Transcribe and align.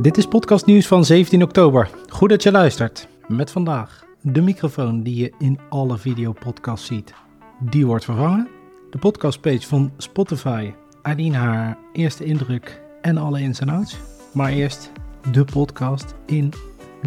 Dit 0.00 0.16
is 0.16 0.26
podcast 0.26 0.66
nieuws 0.66 0.86
van 0.86 1.04
17 1.04 1.42
oktober. 1.42 1.90
Goed 2.08 2.28
dat 2.28 2.42
je 2.42 2.50
luistert. 2.50 3.08
Met 3.26 3.50
vandaag 3.50 4.04
de 4.22 4.40
microfoon 4.40 5.02
die 5.02 5.16
je 5.16 5.32
in 5.38 5.58
alle 5.68 5.98
videopodcasts 5.98 6.86
ziet. 6.86 7.12
Die 7.60 7.86
wordt 7.86 8.04
vervangen. 8.04 8.48
De 8.90 8.98
podcastpage 8.98 9.66
van 9.66 9.92
Spotify. 9.96 10.72
Aline 11.02 11.36
haar 11.36 11.78
eerste 11.92 12.24
indruk 12.24 12.82
en 13.00 13.16
alle 13.16 13.40
ins 13.40 13.60
en 13.60 13.68
outs. 13.68 13.96
Maar 14.32 14.52
eerst 14.52 14.92
de 15.32 15.44
podcast 15.44 16.14
in 16.26 16.52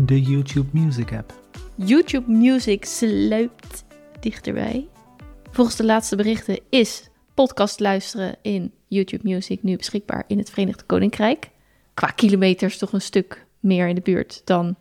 de 0.06 0.22
YouTube 0.22 0.70
Music 0.72 1.14
app. 1.14 1.34
YouTube 1.76 2.32
Music 2.32 2.86
sluipt 2.86 3.84
dichterbij. 4.20 4.88
Volgens 5.52 5.76
de 5.76 5.86
laatste 5.86 6.16
berichten 6.16 6.60
is 6.70 7.10
podcast 7.34 7.80
luisteren 7.80 8.36
in 8.42 8.72
YouTube 8.92 9.30
Music 9.30 9.64
nu 9.64 9.76
beschikbaar 9.76 10.24
in 10.28 10.38
het 10.38 10.50
Verenigd 10.50 10.86
Koninkrijk. 10.86 11.50
Qua 11.94 12.08
kilometers 12.08 12.78
toch 12.78 12.94
een 12.94 13.02
stuk 13.02 13.46
meer 13.60 13.88
in 13.88 13.96
de 13.96 14.02
buurt 14.02 14.42
dan 14.46 14.76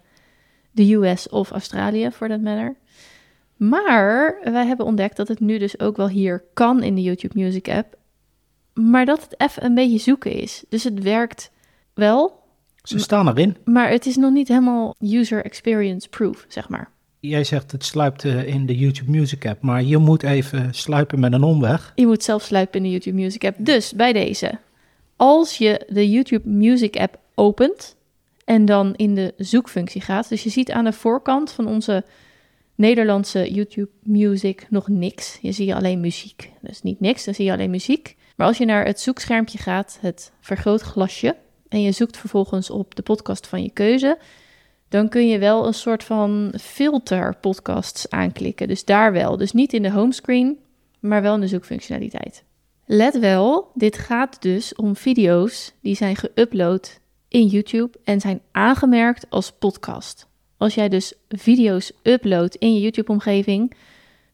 de 0.71 0.95
US 0.95 1.29
of 1.29 1.51
Australië, 1.51 2.11
voor 2.11 2.29
dat 2.29 2.41
matter. 2.41 2.77
Maar 3.57 4.39
wij 4.45 4.67
hebben 4.67 4.87
ontdekt 4.87 5.17
dat 5.17 5.29
het 5.29 5.41
nu 5.41 5.59
dus 5.59 5.81
ook 5.81 5.97
wel 5.97 6.09
hier 6.09 6.45
kan 6.55 6.83
in 6.83 6.95
de 6.95 7.03
YouTube 7.03 7.41
Music 7.41 7.69
app. 7.69 7.99
Maar 8.75 9.05
dat 9.05 9.23
het 9.23 9.35
even 9.41 9.65
een 9.65 9.75
beetje 9.75 9.99
zoeken 9.99 10.33
is. 10.33 10.65
Dus 10.69 10.85
het 10.85 11.03
werkt 11.03 11.51
wel. 11.95 12.43
Ze 12.83 12.99
staan 12.99 13.29
erin. 13.29 13.57
Maar 13.65 13.91
het 13.91 14.07
is 14.07 14.17
nog 14.17 14.33
niet 14.33 14.49
helemaal 14.49 14.95
user 15.01 15.45
experience 15.45 16.09
proof, 16.09 16.45
zeg 16.49 16.69
maar. 16.69 16.91
Jij 17.21 17.45
zegt 17.45 17.73
het 17.73 17.85
sluipt 17.85 18.25
eh, 18.25 18.47
in 18.47 18.67
de 18.67 18.77
YouTube 18.77 19.11
Music 19.11 19.47
app, 19.47 19.63
maar 19.63 19.83
je 19.83 19.99
moet 19.99 20.23
even 20.23 20.75
sluipen 20.75 21.21
met 21.21 21.33
een 21.33 21.43
omweg. 21.43 21.93
Je 21.95 22.07
moet 22.07 22.23
zelf 22.23 22.43
sluipen 22.43 22.77
in 22.77 22.83
de 22.83 22.91
YouTube 22.91 23.17
Music 23.17 23.45
app. 23.45 23.57
Dus 23.59 23.93
bij 23.93 24.13
deze, 24.13 24.59
als 25.17 25.59
je 25.59 25.87
de 25.89 26.11
YouTube 26.11 26.49
Music 26.49 26.97
app 26.97 27.19
opent 27.35 27.97
en 28.45 28.65
dan 28.65 28.95
in 28.97 29.15
de 29.15 29.35
zoekfunctie 29.37 30.01
gaat. 30.01 30.29
Dus 30.29 30.43
je 30.43 30.51
ziet 30.51 30.71
aan 30.71 30.85
de 30.85 30.93
voorkant 30.93 31.53
van 31.53 31.67
onze 31.67 32.05
Nederlandse 32.75 33.53
YouTube 33.53 33.91
Music 34.03 34.67
nog 34.71 34.89
niks. 34.89 35.39
Je 35.43 35.53
ziet 35.53 35.73
alleen 35.73 36.01
muziek. 36.01 36.51
Dus 36.61 36.83
niet 36.83 37.01
niks, 37.01 37.25
dan 37.25 37.35
zie 37.35 37.45
je 37.45 37.53
alleen 37.53 37.71
muziek. 37.71 38.17
Maar 38.37 38.47
als 38.47 38.59
je 38.59 38.65
naar 38.65 38.85
het 38.85 39.01
zoekschermpje 39.01 39.59
gaat, 39.59 39.99
het 40.01 40.33
vergrootglasje, 40.41 41.37
en 41.69 41.83
je 41.83 41.93
zoekt 41.93 42.17
vervolgens 42.17 42.71
op 42.71 42.95
de 42.95 43.03
podcast 43.03 43.47
van 43.47 43.63
je 43.63 43.71
keuze, 43.71 44.19
dan 44.91 45.09
kun 45.09 45.29
je 45.29 45.39
wel 45.39 45.67
een 45.67 45.75
soort 45.75 46.05
van 46.05 46.55
filter 46.61 47.37
podcasts 47.37 48.11
aanklikken. 48.11 48.69
Dus 48.69 48.85
daar 48.85 49.13
wel. 49.13 49.37
Dus 49.37 49.53
niet 49.53 49.73
in 49.73 49.83
de 49.83 49.91
homescreen, 49.91 50.59
maar 51.01 51.23
wel 51.23 51.35
in 51.35 51.41
de 51.41 51.49
zoekfunctionaliteit. 51.49 52.45
Let 52.87 53.19
wel, 53.19 53.71
dit 53.75 53.99
gaat 53.99 54.43
dus 54.43 54.75
om 54.75 54.97
video's 54.97 55.73
die 55.83 55.95
zijn 55.95 56.17
geüpload 56.17 56.99
in 57.29 57.47
YouTube 57.47 57.99
en 58.05 58.21
zijn 58.21 58.41
aangemerkt 58.53 59.27
als 59.29 59.53
podcast. 59.53 60.29
Als 60.57 60.75
jij 60.75 60.89
dus 60.89 61.13
video's 61.29 61.93
uploadt 62.03 62.55
in 62.55 62.75
je 62.75 62.81
YouTube-omgeving, 62.81 63.75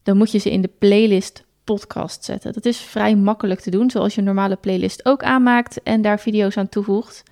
dan 0.03 0.17
moet 0.17 0.31
je 0.31 0.37
ze 0.37 0.51
in 0.51 0.61
de 0.61 0.71
playlist 0.77 1.43
podcast 1.63 2.23
zetten. 2.23 2.53
Dat 2.53 2.65
is 2.65 2.77
vrij 2.77 3.15
makkelijk 3.15 3.59
te 3.59 3.69
doen, 3.69 3.89
zoals 3.89 4.13
je 4.13 4.19
een 4.19 4.25
normale 4.25 4.55
playlist 4.55 5.05
ook 5.05 5.23
aanmaakt 5.23 5.83
en 5.83 6.01
daar 6.01 6.19
video's 6.19 6.57
aan 6.57 6.69
toevoegt. 6.69 7.23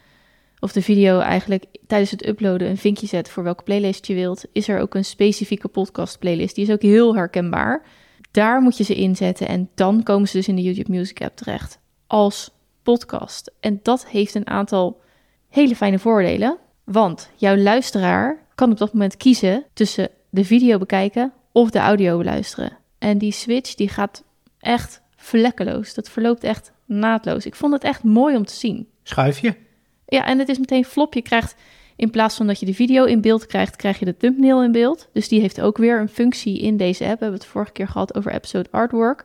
Of 0.66 0.72
de 0.72 0.82
video 0.82 1.20
eigenlijk 1.20 1.66
tijdens 1.88 2.12
het 2.12 2.28
uploaden 2.28 2.70
een 2.70 2.78
vinkje 2.78 3.08
zet 3.08 3.30
voor 3.30 3.44
welke 3.44 3.64
playlist 3.64 4.08
je 4.08 4.14
wilt, 4.14 4.46
is 4.52 4.68
er 4.68 4.80
ook 4.80 4.96
een 4.96 5.06
specifieke 5.06 5.68
podcast 5.68 6.20
playlist. 6.20 6.56
Die 6.56 6.66
is 6.66 6.72
ook 6.72 6.82
heel 6.82 7.16
herkenbaar. 7.16 7.86
Daar 8.32 8.62
moet 8.62 8.78
je 8.78 8.84
ze 8.84 8.96
inzetten 8.96 9.48
en 9.48 9.70
dan 9.76 10.04
komen 10.04 10.28
ze 10.28 10.38
dus 10.38 10.48
in 10.48 10.56
de 10.56 10.62
YouTube 10.62 10.92
Music 10.92 11.22
app 11.22 11.36
terecht 11.36 11.80
als 12.08 12.52
podcast. 12.84 13.52
En 13.60 13.80
dat 13.84 14.08
heeft 14.08 14.36
een 14.36 14.48
aantal 14.48 15.02
hele 15.50 15.76
fijne 15.76 16.00
voordelen, 16.00 16.58
want 16.84 17.30
jouw 17.36 17.56
luisteraar 17.56 18.46
kan 18.56 18.72
op 18.72 18.78
dat 18.78 18.94
moment 18.94 19.18
kiezen 19.18 19.66
tussen 19.74 20.10
de 20.30 20.46
video 20.46 20.78
bekijken 20.78 21.34
of 21.52 21.70
de 21.70 21.80
audio 21.80 22.18
beluisteren. 22.18 22.78
En 22.98 23.18
die 23.18 23.32
switch 23.32 23.76
die 23.76 23.90
gaat 23.90 24.24
echt 24.60 25.02
vlekkeloos. 25.16 25.94
Dat 25.94 26.10
verloopt 26.10 26.44
echt 26.44 26.72
naadloos. 26.86 27.46
Ik 27.46 27.56
vond 27.56 27.74
het 27.74 27.84
echt 27.84 28.04
mooi 28.04 28.36
om 28.36 28.46
te 28.46 28.54
zien. 28.54 28.88
Schuif 29.04 29.40
je? 29.40 29.65
Ja, 30.06 30.26
en 30.26 30.40
het 30.40 30.50
is 30.50 30.60
meteen 30.60 30.86
flop. 30.86 31.14
Je 31.14 31.22
krijgt 31.22 31.56
in 31.96 32.10
plaats 32.10 32.36
van 32.36 32.48
dat 32.48 32.60
je 32.60 32.66
de 32.66 32.74
video 32.74 33.04
in 33.04 33.22
beeld 33.22 33.46
krijgt, 33.46 33.76
krijg 33.76 34.00
je 34.00 34.06
de 34.06 34.18
thumbnail 34.18 34.64
in 34.64 34.72
beeld. 34.72 35.10
Dus 35.14 35.28
die 35.28 35.40
heeft 35.40 35.62
ook 35.62 35.78
weer 35.78 36.00
een 36.00 36.10
functie 36.10 36.60
in 36.60 36.78
deze 36.78 37.04
app. 37.04 37.20
We 37.20 37.24
hebben 37.24 37.40
het 37.40 37.50
vorige 37.50 37.72
keer 37.72 37.88
gehad 37.88 38.16
over 38.16 38.32
episode 38.32 38.70
artwork. 38.72 39.24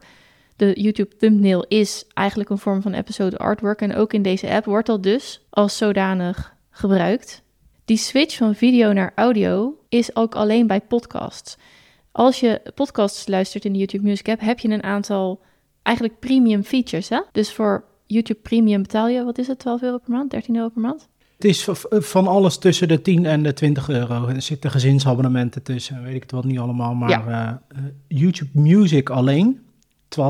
De 0.57 0.81
YouTube 0.81 1.17
thumbnail 1.17 1.65
is 1.69 2.05
eigenlijk 2.15 2.51
een 2.51 2.59
vorm 2.59 2.83
van 2.83 2.93
episode 2.93 3.39
artwork. 3.39 3.81
En 3.81 3.95
ook 3.95 4.13
in 4.13 4.23
deze 4.23 4.51
app 4.51 4.65
wordt 4.65 4.87
dat 4.87 5.03
dus 5.03 5.47
als 5.51 5.77
zodanig 5.77 6.55
gebruikt. 6.71 7.43
Die 7.85 7.97
switch 7.97 8.37
van 8.37 8.55
video 8.55 8.93
naar 8.93 9.13
audio 9.15 9.79
is 9.89 10.17
ook 10.17 10.35
alleen 10.35 10.67
bij 10.67 10.81
podcasts. 10.81 11.57
Als 12.13 12.41
je 12.41 12.61
podcasts 12.75 13.29
luistert 13.29 13.65
in 13.65 13.73
de 13.73 13.79
YouTube 13.79 14.05
Music 14.05 14.29
app, 14.29 14.41
heb 14.41 14.59
je 14.59 14.69
een 14.69 14.83
aantal 14.83 15.41
eigenlijk 15.83 16.19
premium 16.19 16.63
features. 16.63 17.09
Hè? 17.09 17.21
Dus 17.33 17.53
voor 17.53 17.85
YouTube 18.11 18.41
Premium 18.41 18.83
betaal 18.83 19.09
je, 19.09 19.25
wat 19.25 19.39
is 19.39 19.47
het, 19.47 19.59
12 19.59 19.83
euro 19.83 19.99
per 19.99 20.11
maand, 20.11 20.31
13 20.31 20.57
euro 20.57 20.69
per 20.69 20.81
maand? 20.81 21.09
Het 21.37 21.45
is 21.45 21.69
van 21.89 22.27
alles 22.27 22.59
tussen 22.59 22.89
de 22.89 23.03
10 23.03 23.27
en 23.27 23.43
de 23.43 23.53
20 23.53 23.89
euro. 23.89 24.27
Er 24.27 24.43
zitten 24.43 24.71
gezinsabonnementen 24.71 25.63
tussen, 25.63 26.03
weet 26.03 26.15
ik 26.15 26.23
het 26.23 26.31
wat 26.31 26.45
niet 26.45 26.59
allemaal. 26.59 26.95
Maar 26.95 27.29
ja. 27.29 27.63
uh, 27.73 27.81
YouTube 28.07 28.61
Music 28.61 29.11
alleen, 29.11 29.61
12,99. 30.05 30.21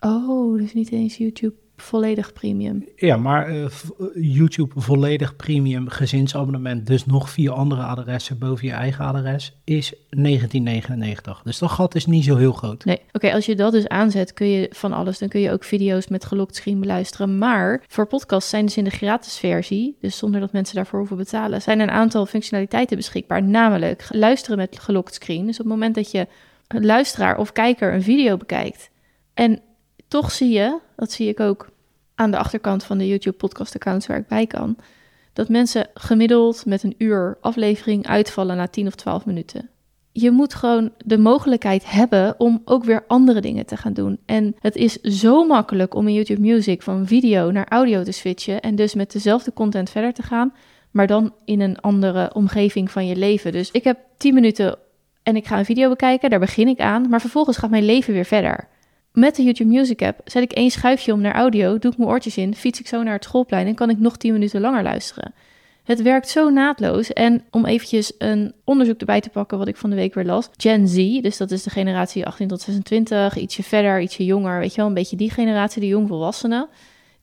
Oh, 0.00 0.58
dus 0.58 0.74
niet 0.74 0.92
eens 0.92 1.16
YouTube 1.16 1.54
volledig 1.76 2.32
premium. 2.32 2.88
Ja, 2.96 3.16
maar 3.16 3.54
uh, 3.54 3.66
YouTube 4.14 4.80
volledig 4.80 5.36
premium 5.36 5.88
gezinsabonnement, 5.88 6.86
dus 6.86 7.06
nog 7.06 7.30
vier 7.30 7.50
andere 7.50 7.82
adressen 7.82 8.38
boven 8.38 8.66
je 8.66 8.72
eigen 8.72 9.04
adres, 9.04 9.56
is 9.64 9.92
1999. 10.10 11.42
Dus 11.44 11.58
dat 11.58 11.70
gat 11.70 11.94
is 11.94 12.06
niet 12.06 12.24
zo 12.24 12.36
heel 12.36 12.52
groot. 12.52 12.84
Nee, 12.84 13.00
oké, 13.12 13.32
als 13.32 13.46
je 13.46 13.56
dat 13.56 13.72
dus 13.72 13.88
aanzet, 13.88 14.32
kun 14.32 14.46
je 14.46 14.66
van 14.70 14.92
alles, 14.92 15.18
dan 15.18 15.28
kun 15.28 15.40
je 15.40 15.50
ook 15.50 15.64
video's 15.64 16.08
met 16.08 16.24
gelokt 16.24 16.56
screen 16.56 16.80
beluisteren. 16.80 17.38
Maar 17.38 17.84
voor 17.88 18.06
podcasts 18.06 18.50
zijn 18.50 18.64
dus 18.64 18.76
in 18.76 18.84
de 18.84 18.90
gratis 18.90 19.38
versie, 19.38 19.96
dus 20.00 20.18
zonder 20.18 20.40
dat 20.40 20.52
mensen 20.52 20.76
daarvoor 20.76 20.98
hoeven 20.98 21.16
betalen, 21.16 21.62
zijn 21.62 21.80
een 21.80 21.90
aantal 21.90 22.26
functionaliteiten 22.26 22.96
beschikbaar. 22.96 23.42
Namelijk 23.42 24.06
luisteren 24.10 24.56
met 24.56 24.78
gelokt 24.78 25.14
screen. 25.14 25.46
Dus 25.46 25.58
op 25.58 25.64
het 25.64 25.74
moment 25.74 25.94
dat 25.94 26.10
je 26.10 26.26
een 26.68 26.86
luisteraar 26.86 27.38
of 27.38 27.52
kijker 27.52 27.94
een 27.94 28.02
video 28.02 28.36
bekijkt 28.36 28.90
en 29.34 29.60
toch 30.08 30.32
zie 30.32 30.50
je, 30.50 30.78
dat 30.96 31.12
zie 31.12 31.28
ik 31.28 31.40
ook 31.40 31.68
aan 32.14 32.30
de 32.30 32.38
achterkant 32.38 32.84
van 32.84 32.98
de 32.98 33.08
YouTube 33.08 33.36
podcast 33.36 33.74
accounts 33.74 34.06
waar 34.06 34.18
ik 34.18 34.28
bij 34.28 34.46
kan, 34.46 34.76
dat 35.32 35.48
mensen 35.48 35.88
gemiddeld 35.94 36.66
met 36.66 36.82
een 36.82 36.94
uur 36.98 37.38
aflevering 37.40 38.06
uitvallen 38.06 38.56
na 38.56 38.66
10 38.66 38.86
of 38.86 38.94
12 38.94 39.26
minuten. 39.26 39.68
Je 40.12 40.30
moet 40.30 40.54
gewoon 40.54 40.92
de 41.04 41.18
mogelijkheid 41.18 41.90
hebben 41.90 42.34
om 42.38 42.62
ook 42.64 42.84
weer 42.84 43.04
andere 43.06 43.40
dingen 43.40 43.66
te 43.66 43.76
gaan 43.76 43.92
doen. 43.92 44.18
En 44.26 44.56
het 44.60 44.76
is 44.76 45.00
zo 45.00 45.46
makkelijk 45.46 45.94
om 45.94 46.08
in 46.08 46.14
YouTube 46.14 46.40
Music 46.40 46.82
van 46.82 47.06
video 47.06 47.50
naar 47.50 47.68
audio 47.68 48.02
te 48.02 48.12
switchen 48.12 48.60
en 48.60 48.74
dus 48.74 48.94
met 48.94 49.12
dezelfde 49.12 49.52
content 49.52 49.90
verder 49.90 50.12
te 50.12 50.22
gaan, 50.22 50.54
maar 50.90 51.06
dan 51.06 51.34
in 51.44 51.60
een 51.60 51.80
andere 51.80 52.34
omgeving 52.34 52.90
van 52.90 53.06
je 53.06 53.16
leven. 53.16 53.52
Dus 53.52 53.70
ik 53.70 53.84
heb 53.84 53.98
10 54.16 54.34
minuten 54.34 54.78
en 55.22 55.36
ik 55.36 55.46
ga 55.46 55.58
een 55.58 55.64
video 55.64 55.88
bekijken, 55.88 56.30
daar 56.30 56.40
begin 56.40 56.68
ik 56.68 56.80
aan, 56.80 57.08
maar 57.08 57.20
vervolgens 57.20 57.56
gaat 57.56 57.70
mijn 57.70 57.84
leven 57.84 58.12
weer 58.12 58.24
verder. 58.24 58.68
Met 59.18 59.36
de 59.36 59.42
YouTube 59.42 59.70
Music 59.70 60.02
app 60.02 60.20
zet 60.24 60.42
ik 60.42 60.52
één 60.52 60.70
schuifje 60.70 61.12
om 61.12 61.20
naar 61.20 61.34
audio, 61.34 61.78
doe 61.78 61.92
ik 61.92 61.98
mijn 61.98 62.10
oortjes 62.10 62.36
in, 62.36 62.54
fiets 62.54 62.80
ik 62.80 62.86
zo 62.86 63.02
naar 63.02 63.14
het 63.14 63.24
schoolplein 63.24 63.66
en 63.66 63.74
kan 63.74 63.90
ik 63.90 63.98
nog 63.98 64.16
10 64.16 64.32
minuten 64.32 64.60
langer 64.60 64.82
luisteren. 64.82 65.34
Het 65.84 66.02
werkt 66.02 66.28
zo 66.28 66.50
naadloos. 66.50 67.12
En 67.12 67.44
om 67.50 67.66
eventjes 67.66 68.12
een 68.18 68.52
onderzoek 68.64 69.00
erbij 69.00 69.20
te 69.20 69.28
pakken 69.28 69.58
wat 69.58 69.68
ik 69.68 69.76
van 69.76 69.90
de 69.90 69.96
week 69.96 70.14
weer 70.14 70.24
las. 70.24 70.48
Gen 70.56 70.88
Z, 70.88 71.20
dus 71.20 71.36
dat 71.36 71.50
is 71.50 71.62
de 71.62 71.70
generatie 71.70 72.26
18 72.26 72.48
tot 72.48 72.60
26, 72.60 73.36
ietsje 73.36 73.62
verder, 73.62 74.00
ietsje 74.00 74.24
jonger, 74.24 74.58
weet 74.58 74.70
je 74.70 74.76
wel, 74.76 74.86
een 74.86 74.94
beetje 74.94 75.16
die 75.16 75.30
generatie, 75.30 75.80
de 75.80 75.86
jongvolwassenen. 75.86 76.68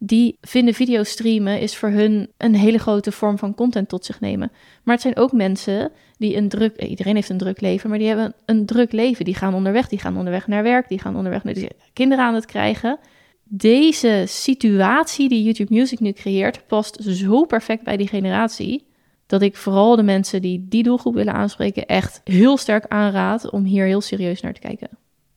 Die 0.05 0.37
vinden 0.41 0.73
videostreamen 0.73 1.59
is 1.59 1.75
voor 1.75 1.89
hun 1.89 2.29
een 2.37 2.55
hele 2.55 2.77
grote 2.77 3.11
vorm 3.11 3.37
van 3.37 3.55
content 3.55 3.89
tot 3.89 4.05
zich 4.05 4.19
nemen. 4.19 4.51
Maar 4.83 4.93
het 4.93 5.03
zijn 5.03 5.17
ook 5.17 5.31
mensen 5.31 5.91
die 6.17 6.35
een 6.35 6.49
druk, 6.49 6.75
eh, 6.75 6.89
iedereen 6.89 7.15
heeft 7.15 7.29
een 7.29 7.37
druk 7.37 7.61
leven, 7.61 7.89
maar 7.89 7.97
die 7.97 8.07
hebben 8.07 8.33
een 8.45 8.65
druk 8.65 8.91
leven. 8.91 9.25
Die 9.25 9.35
gaan 9.35 9.53
onderweg, 9.53 9.87
die 9.87 9.99
gaan 9.99 10.17
onderweg 10.17 10.47
naar 10.47 10.63
werk, 10.63 10.87
die 10.87 10.99
gaan 10.99 11.15
onderweg 11.15 11.43
naar 11.43 11.55
kinderen 11.93 12.25
aan 12.25 12.33
het 12.33 12.45
krijgen. 12.45 12.99
Deze 13.43 14.23
situatie 14.27 15.29
die 15.29 15.43
YouTube 15.43 15.73
Music 15.73 15.99
nu 15.99 16.11
creëert, 16.11 16.67
past 16.67 17.03
zo 17.03 17.45
perfect 17.45 17.83
bij 17.83 17.97
die 17.97 18.07
generatie. 18.07 18.85
Dat 19.25 19.41
ik 19.41 19.55
vooral 19.55 19.95
de 19.95 20.03
mensen 20.03 20.41
die 20.41 20.65
die 20.69 20.83
doelgroep 20.83 21.13
willen 21.13 21.33
aanspreken, 21.33 21.85
echt 21.85 22.21
heel 22.23 22.57
sterk 22.57 22.85
aanraad 22.87 23.49
om 23.49 23.63
hier 23.63 23.85
heel 23.85 24.01
serieus 24.01 24.41
naar 24.41 24.53
te 24.53 24.59
kijken. 24.59 24.89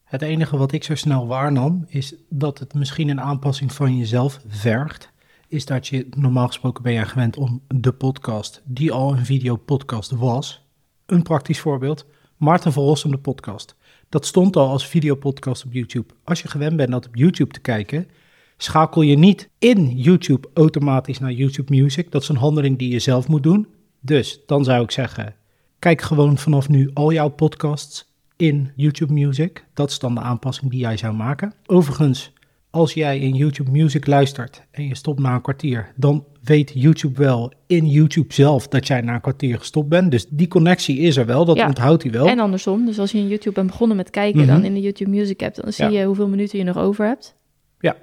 Het 0.07 0.23
enige 0.23 0.57
wat 0.57 0.73
ik 0.73 0.85
zo 0.85 0.95
snel 0.95 1.27
waarnam, 1.27 1.85
is 1.89 2.15
dat 2.29 2.59
het 2.59 2.75
misschien 2.75 3.09
een 3.09 3.21
aanpassing 3.21 3.73
van 3.73 3.97
jezelf 3.97 4.41
vergt. 4.49 5.13
Is 5.49 5.65
dat 5.65 5.87
je, 5.87 6.07
normaal 6.11 6.47
gesproken 6.47 6.83
ben 6.83 6.93
je 6.93 7.05
gewend 7.05 7.37
om 7.37 7.63
de 7.69 7.93
podcast, 7.93 8.63
die 8.65 8.93
al 8.93 9.13
een 9.13 9.25
videopodcast 9.25 10.11
was, 10.11 10.67
een 11.07 11.23
praktisch 11.23 11.61
voorbeeld, 11.61 12.07
Maarten 12.37 12.73
van 12.73 13.11
de 13.11 13.19
podcast. 13.19 13.77
Dat 14.09 14.27
stond 14.27 14.57
al 14.57 14.69
als 14.69 14.87
videopodcast 14.87 15.65
op 15.65 15.73
YouTube. 15.73 16.15
Als 16.25 16.43
je 16.43 16.49
gewend 16.49 16.77
bent 16.77 16.91
dat 16.91 17.07
op 17.07 17.17
YouTube 17.17 17.53
te 17.53 17.61
kijken, 17.61 18.09
Schakel 18.57 19.03
je 19.03 19.19
niet 19.19 19.49
in 19.59 19.97
YouTube 19.97 20.49
automatisch 20.55 21.19
naar 21.19 21.33
YouTube 21.33 21.77
Music. 21.77 22.11
Dat 22.11 22.23
is 22.23 22.29
een 22.29 22.37
handeling 22.37 22.79
die 22.79 22.91
je 22.91 22.99
zelf 22.99 23.29
moet 23.29 23.43
doen. 23.43 23.67
Dus 24.01 24.41
dan 24.47 24.65
zou 24.65 24.83
ik 24.83 24.91
zeggen, 24.91 25.35
kijk 25.79 26.03
gewoon 26.03 26.39
vanaf 26.39 26.69
nu 26.69 26.91
al 26.95 27.13
jouw 27.13 27.29
podcasts 27.29 28.06
in 28.37 28.71
YouTube 28.77 29.13
Music. 29.13 29.65
Dat 29.75 29.91
is 29.91 29.99
dan 29.99 30.15
de 30.15 30.21
aanpassing 30.21 30.71
die 30.71 30.81
jij 30.81 30.97
zou 30.97 31.15
maken. 31.15 31.53
Overigens, 31.67 32.33
als 32.71 32.95
jij 32.95 33.19
in 33.19 33.35
YouTube 33.35 33.71
Music 33.71 34.07
luistert 34.07 34.63
en 34.71 34.87
je 34.89 34.95
stopt 34.95 35.21
na 35.21 35.35
een 35.35 35.41
kwartier, 35.43 35.93
dan 35.97 36.25
weet 36.43 36.73
YouTube 36.75 37.19
wel 37.23 37.53
in 37.67 37.87
YouTube 37.87 38.35
zelf 38.35 38.69
dat 38.69 38.87
jij 38.87 39.01
na 39.01 39.15
een 39.15 39.21
kwartier 39.21 39.59
gestopt 39.59 39.89
bent. 39.89 40.11
Dus 40.11 40.27
die 40.29 40.49
connectie 40.49 40.99
is 40.99 41.17
er 41.17 41.27
wel, 41.27 41.45
dat 41.45 41.57
Ja. 41.57 41.67
onthoudt 41.67 42.03
hij 42.03 42.13
wel. 42.13 42.27
En 42.27 42.39
andersom, 42.39 42.85
dus 42.87 42.99
als 42.99 43.13
je 43.13 43.19
in 43.19 43.29
YouTube 43.29 43.55
bent 43.55 43.67
begonnen 43.67 43.97
met 43.97 44.11
kijken, 44.11 44.41
Mhm. 44.41 44.49
dan 44.49 44.65
in 44.65 44.75
de 44.75 44.81
YouTube 44.81 45.11
Music 45.11 45.43
app, 45.43 45.55
dan 45.55 45.73
zie 45.73 45.85
Ja. 45.91 46.01
je 46.01 46.07
hoeveel 46.07 46.29
minuten 46.29 46.59
je 46.59 46.65
nog 46.65 46.77
over 46.79 47.07
hebt. 47.07 47.35
Ja. 47.81 47.97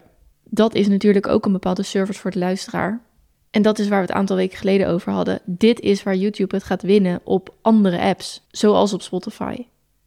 Dat 0.50 0.76
is 0.76 0.88
natuurlijk 0.88 1.28
ook 1.28 1.46
een 1.46 1.52
bepaalde 1.52 1.84
service 1.84 2.20
voor 2.20 2.32
de 2.32 2.40
luisteraar. 2.40 3.02
En 3.52 3.62
dat 3.62 3.80
is 3.80 3.88
waar 3.88 4.00
we 4.02 4.06
het 4.08 4.16
aantal 4.16 4.36
weken 4.36 4.58
geleden 4.58 4.88
over 4.88 5.12
hadden. 5.12 5.40
Dit 5.46 5.80
is 5.80 6.04
waar 6.04 6.16
YouTube 6.16 6.56
het 6.56 6.64
gaat 6.66 6.82
winnen 6.82 7.20
op 7.24 7.56
andere 7.62 8.00
apps, 8.02 8.48
zoals 8.52 8.94
op 8.94 9.02
Spotify. 9.02 9.56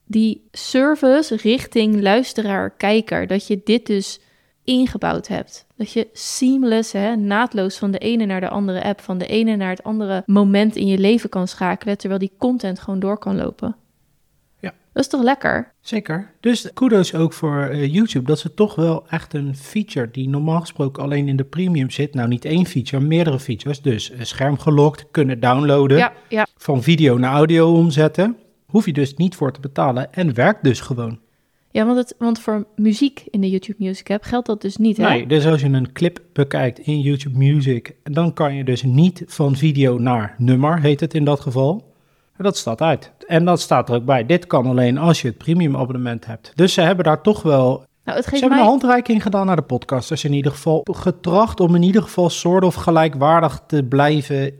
Die 0.06 0.48
service 0.52 1.36
richting 1.36 2.00
luisteraar-kijker, 2.00 3.26
dat 3.26 3.46
je 3.46 3.60
dit 3.64 3.86
dus 3.86 4.20
ingebouwd 4.64 5.28
hebt. 5.28 5.66
Dat 5.76 5.92
je 5.92 6.08
seamless, 6.12 6.92
hè, 6.92 7.16
naadloos 7.16 7.78
van 7.78 7.90
de 7.90 7.98
ene 7.98 8.24
naar 8.26 8.40
de 8.40 8.48
andere 8.48 8.84
app, 8.84 9.00
van 9.00 9.18
de 9.18 9.26
ene 9.26 9.56
naar 9.56 9.70
het 9.70 9.82
andere 9.82 10.22
moment 10.26 10.76
in 10.76 10.86
je 10.86 10.98
leven 10.98 11.28
kan 11.28 11.48
schakelen, 11.48 11.98
terwijl 11.98 12.20
die 12.20 12.32
content 12.38 12.80
gewoon 12.80 13.00
door 13.00 13.18
kan 13.18 13.36
lopen. 13.36 13.76
Ja. 14.60 14.74
Dat 14.92 15.02
is 15.04 15.10
toch 15.10 15.22
lekker? 15.22 15.72
Zeker. 15.80 16.32
Dus 16.40 16.70
kudos 16.74 17.14
ook 17.14 17.32
voor 17.32 17.62
eh, 17.62 17.94
YouTube. 17.94 18.26
Dat 18.26 18.38
ze 18.38 18.54
toch 18.54 18.74
wel 18.74 19.06
echt 19.08 19.34
een 19.34 19.56
feature 19.56 20.10
die 20.10 20.28
normaal 20.28 20.60
gesproken 20.60 21.02
alleen 21.02 21.28
in 21.28 21.36
de 21.36 21.44
premium 21.44 21.90
zit. 21.90 22.14
Nou, 22.14 22.28
niet 22.28 22.44
één 22.44 22.66
feature, 22.66 23.04
meerdere 23.04 23.38
features. 23.40 23.82
Dus 23.82 24.10
eh, 24.10 24.20
scherm 24.22 24.58
gelokt, 24.58 25.06
kunnen 25.10 25.40
downloaden, 25.40 25.98
Ja, 25.98 26.12
ja. 26.28 26.46
van 26.56 26.82
video 26.82 27.18
naar 27.18 27.32
audio 27.32 27.72
omzetten. 27.74 28.36
Hoef 28.66 28.86
je 28.86 28.92
dus 28.92 29.14
niet 29.14 29.34
voor 29.34 29.52
te 29.52 29.60
betalen 29.60 30.12
en 30.12 30.34
werkt 30.34 30.64
dus 30.64 30.80
gewoon. 30.80 31.18
Ja, 31.70 31.86
want, 31.86 31.98
het, 31.98 32.14
want 32.18 32.38
voor 32.38 32.66
muziek 32.76 33.24
in 33.30 33.40
de 33.40 33.50
YouTube 33.50 33.84
Music 33.84 34.10
app 34.10 34.22
geldt 34.22 34.46
dat 34.46 34.60
dus 34.60 34.76
niet, 34.76 34.96
hè? 34.96 35.08
Nee, 35.08 35.26
dus 35.26 35.46
als 35.46 35.60
je 35.60 35.68
een 35.68 35.92
clip 35.92 36.20
bekijkt 36.32 36.78
in 36.78 37.00
YouTube 37.00 37.38
Music, 37.38 37.94
dan 38.02 38.32
kan 38.32 38.54
je 38.54 38.64
dus 38.64 38.82
niet 38.82 39.22
van 39.26 39.56
video 39.56 39.98
naar 39.98 40.34
nummer, 40.38 40.80
heet 40.80 41.00
het 41.00 41.14
in 41.14 41.24
dat 41.24 41.40
geval. 41.40 41.94
Dat 42.36 42.56
staat 42.56 42.80
uit. 42.80 43.12
En 43.26 43.44
dat 43.44 43.60
staat 43.60 43.88
er 43.88 43.94
ook 43.94 44.04
bij. 44.04 44.26
Dit 44.26 44.46
kan 44.46 44.66
alleen 44.66 44.98
als 44.98 45.22
je 45.22 45.28
het 45.28 45.38
premium 45.38 45.76
abonnement 45.76 46.26
hebt. 46.26 46.52
Dus 46.54 46.72
ze 46.72 46.80
hebben 46.80 47.04
daar 47.04 47.22
toch 47.22 47.42
wel 47.42 47.84
Nou, 48.04 48.18
het 48.18 48.24
Ze 48.24 48.30
hebben 48.30 48.48
mij... 48.48 48.58
een 48.58 48.64
handreiking 48.64 49.22
gedaan 49.22 49.46
naar 49.46 49.56
de 49.56 49.62
podcasters 49.62 50.24
in 50.24 50.32
ieder 50.32 50.52
geval. 50.52 50.86
Getracht 50.92 51.60
om 51.60 51.74
in 51.74 51.82
ieder 51.82 52.02
geval 52.02 52.30
soort 52.30 52.64
of 52.64 52.74
gelijkwaardig 52.74 53.62
te 53.66 53.84
blijven 53.84 54.52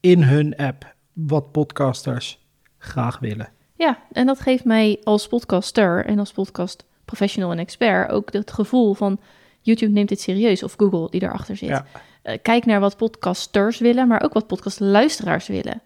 in 0.00 0.22
hun 0.22 0.56
app. 0.56 0.94
Wat 1.12 1.52
podcasters 1.52 2.41
graag 2.82 3.18
willen. 3.18 3.48
Ja, 3.76 3.98
en 4.12 4.26
dat 4.26 4.40
geeft 4.40 4.64
mij 4.64 5.00
als 5.04 5.26
podcaster 5.26 6.04
en 6.04 6.18
als 6.18 6.32
podcast 6.32 6.84
professional 7.04 7.50
en 7.50 7.58
expert 7.58 8.10
ook 8.10 8.32
het 8.32 8.52
gevoel 8.52 8.94
van 8.94 9.20
YouTube 9.60 9.92
neemt 9.92 10.08
dit 10.08 10.20
serieus 10.20 10.62
of 10.62 10.74
Google 10.76 11.10
die 11.10 11.20
daarachter 11.20 11.56
zit. 11.56 11.68
Ja. 11.68 11.86
Eh, 12.22 12.38
kijk 12.42 12.64
naar 12.64 12.80
wat 12.80 12.96
podcasters 12.96 13.78
willen, 13.78 14.08
maar 14.08 14.22
ook 14.22 14.32
wat 14.32 14.46
podcastluisteraars 14.46 15.46
willen. 15.46 15.80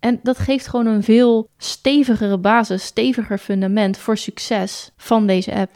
En 0.00 0.20
dat 0.22 0.38
geeft 0.38 0.66
gewoon 0.66 0.86
een 0.86 1.02
veel 1.02 1.48
stevigere 1.58 2.38
basis, 2.38 2.84
steviger 2.84 3.38
fundament 3.38 3.98
voor 3.98 4.16
succes 4.16 4.90
van 4.96 5.26
deze 5.26 5.54
app. 5.54 5.70